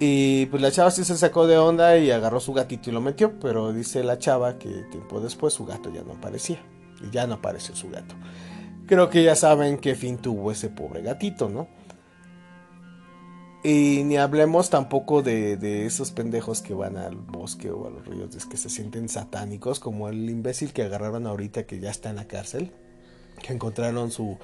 Y 0.04 0.46
pues 0.46 0.60
la 0.60 0.72
chava 0.72 0.90
sí 0.90 1.04
se 1.04 1.16
sacó 1.16 1.46
de 1.46 1.56
onda 1.58 1.96
y 1.96 2.10
agarró 2.10 2.40
su 2.40 2.52
gatito 2.52 2.90
y 2.90 2.92
lo 2.92 3.00
metió, 3.00 3.38
pero 3.38 3.72
dice 3.72 4.02
la 4.02 4.18
chava 4.18 4.58
que 4.58 4.68
tiempo 4.90 5.20
después 5.20 5.54
su 5.54 5.64
gato 5.64 5.92
ya 5.94 6.02
no 6.02 6.14
aparecía, 6.14 6.60
y 7.00 7.10
ya 7.12 7.28
no 7.28 7.34
apareció 7.34 7.76
su 7.76 7.88
gato. 7.88 8.16
Creo 8.88 9.08
que 9.10 9.22
ya 9.22 9.36
saben 9.36 9.78
qué 9.78 9.94
fin 9.94 10.18
tuvo 10.18 10.50
ese 10.50 10.70
pobre 10.70 11.02
gatito, 11.02 11.48
¿no? 11.48 11.68
Y 13.62 14.02
ni 14.02 14.16
hablemos 14.16 14.70
tampoco 14.70 15.22
de, 15.22 15.86
esos 15.86 16.10
pendejos 16.10 16.62
que 16.62 16.74
van 16.74 16.96
al 16.96 17.14
bosque 17.14 17.70
o 17.70 17.86
a 17.86 17.90
los 17.90 18.04
ríos 18.04 18.44
que 18.46 18.56
se 18.56 18.70
sienten 18.70 19.08
satánicos, 19.08 19.78
como 19.78 20.08
el 20.08 20.28
imbécil 20.28 20.72
que 20.72 20.82
agarraron 20.82 21.28
ahorita 21.28 21.62
que 21.62 21.78
ya 21.78 21.92
está 21.92 22.10
en 22.10 22.16
la 22.16 22.26
cárcel, 22.26 22.72
que 23.40 23.52
encontraron 23.52 24.10
su 24.10 24.36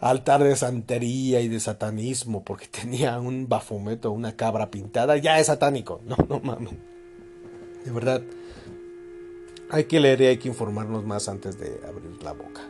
altar 0.00 0.44
de 0.44 0.56
santería 0.56 1.40
y 1.40 1.48
de 1.48 1.60
satanismo 1.60 2.44
porque 2.44 2.66
tenía 2.80 3.18
un 3.18 3.48
bafumeto, 3.48 4.10
una 4.10 4.36
cabra 4.36 4.70
pintada, 4.70 5.16
ya 5.16 5.38
es 5.38 5.46
satánico. 5.46 6.00
No, 6.06 6.16
no 6.28 6.40
mames. 6.40 6.74
De 7.84 7.90
verdad, 7.92 8.22
hay 9.70 9.84
que 9.84 10.00
leer 10.00 10.20
y 10.20 10.26
hay 10.26 10.36
que 10.38 10.48
informarnos 10.48 11.04
más 11.04 11.28
antes 11.28 11.58
de 11.58 11.80
abrir 11.86 12.22
la 12.22 12.32
boca. 12.32 12.62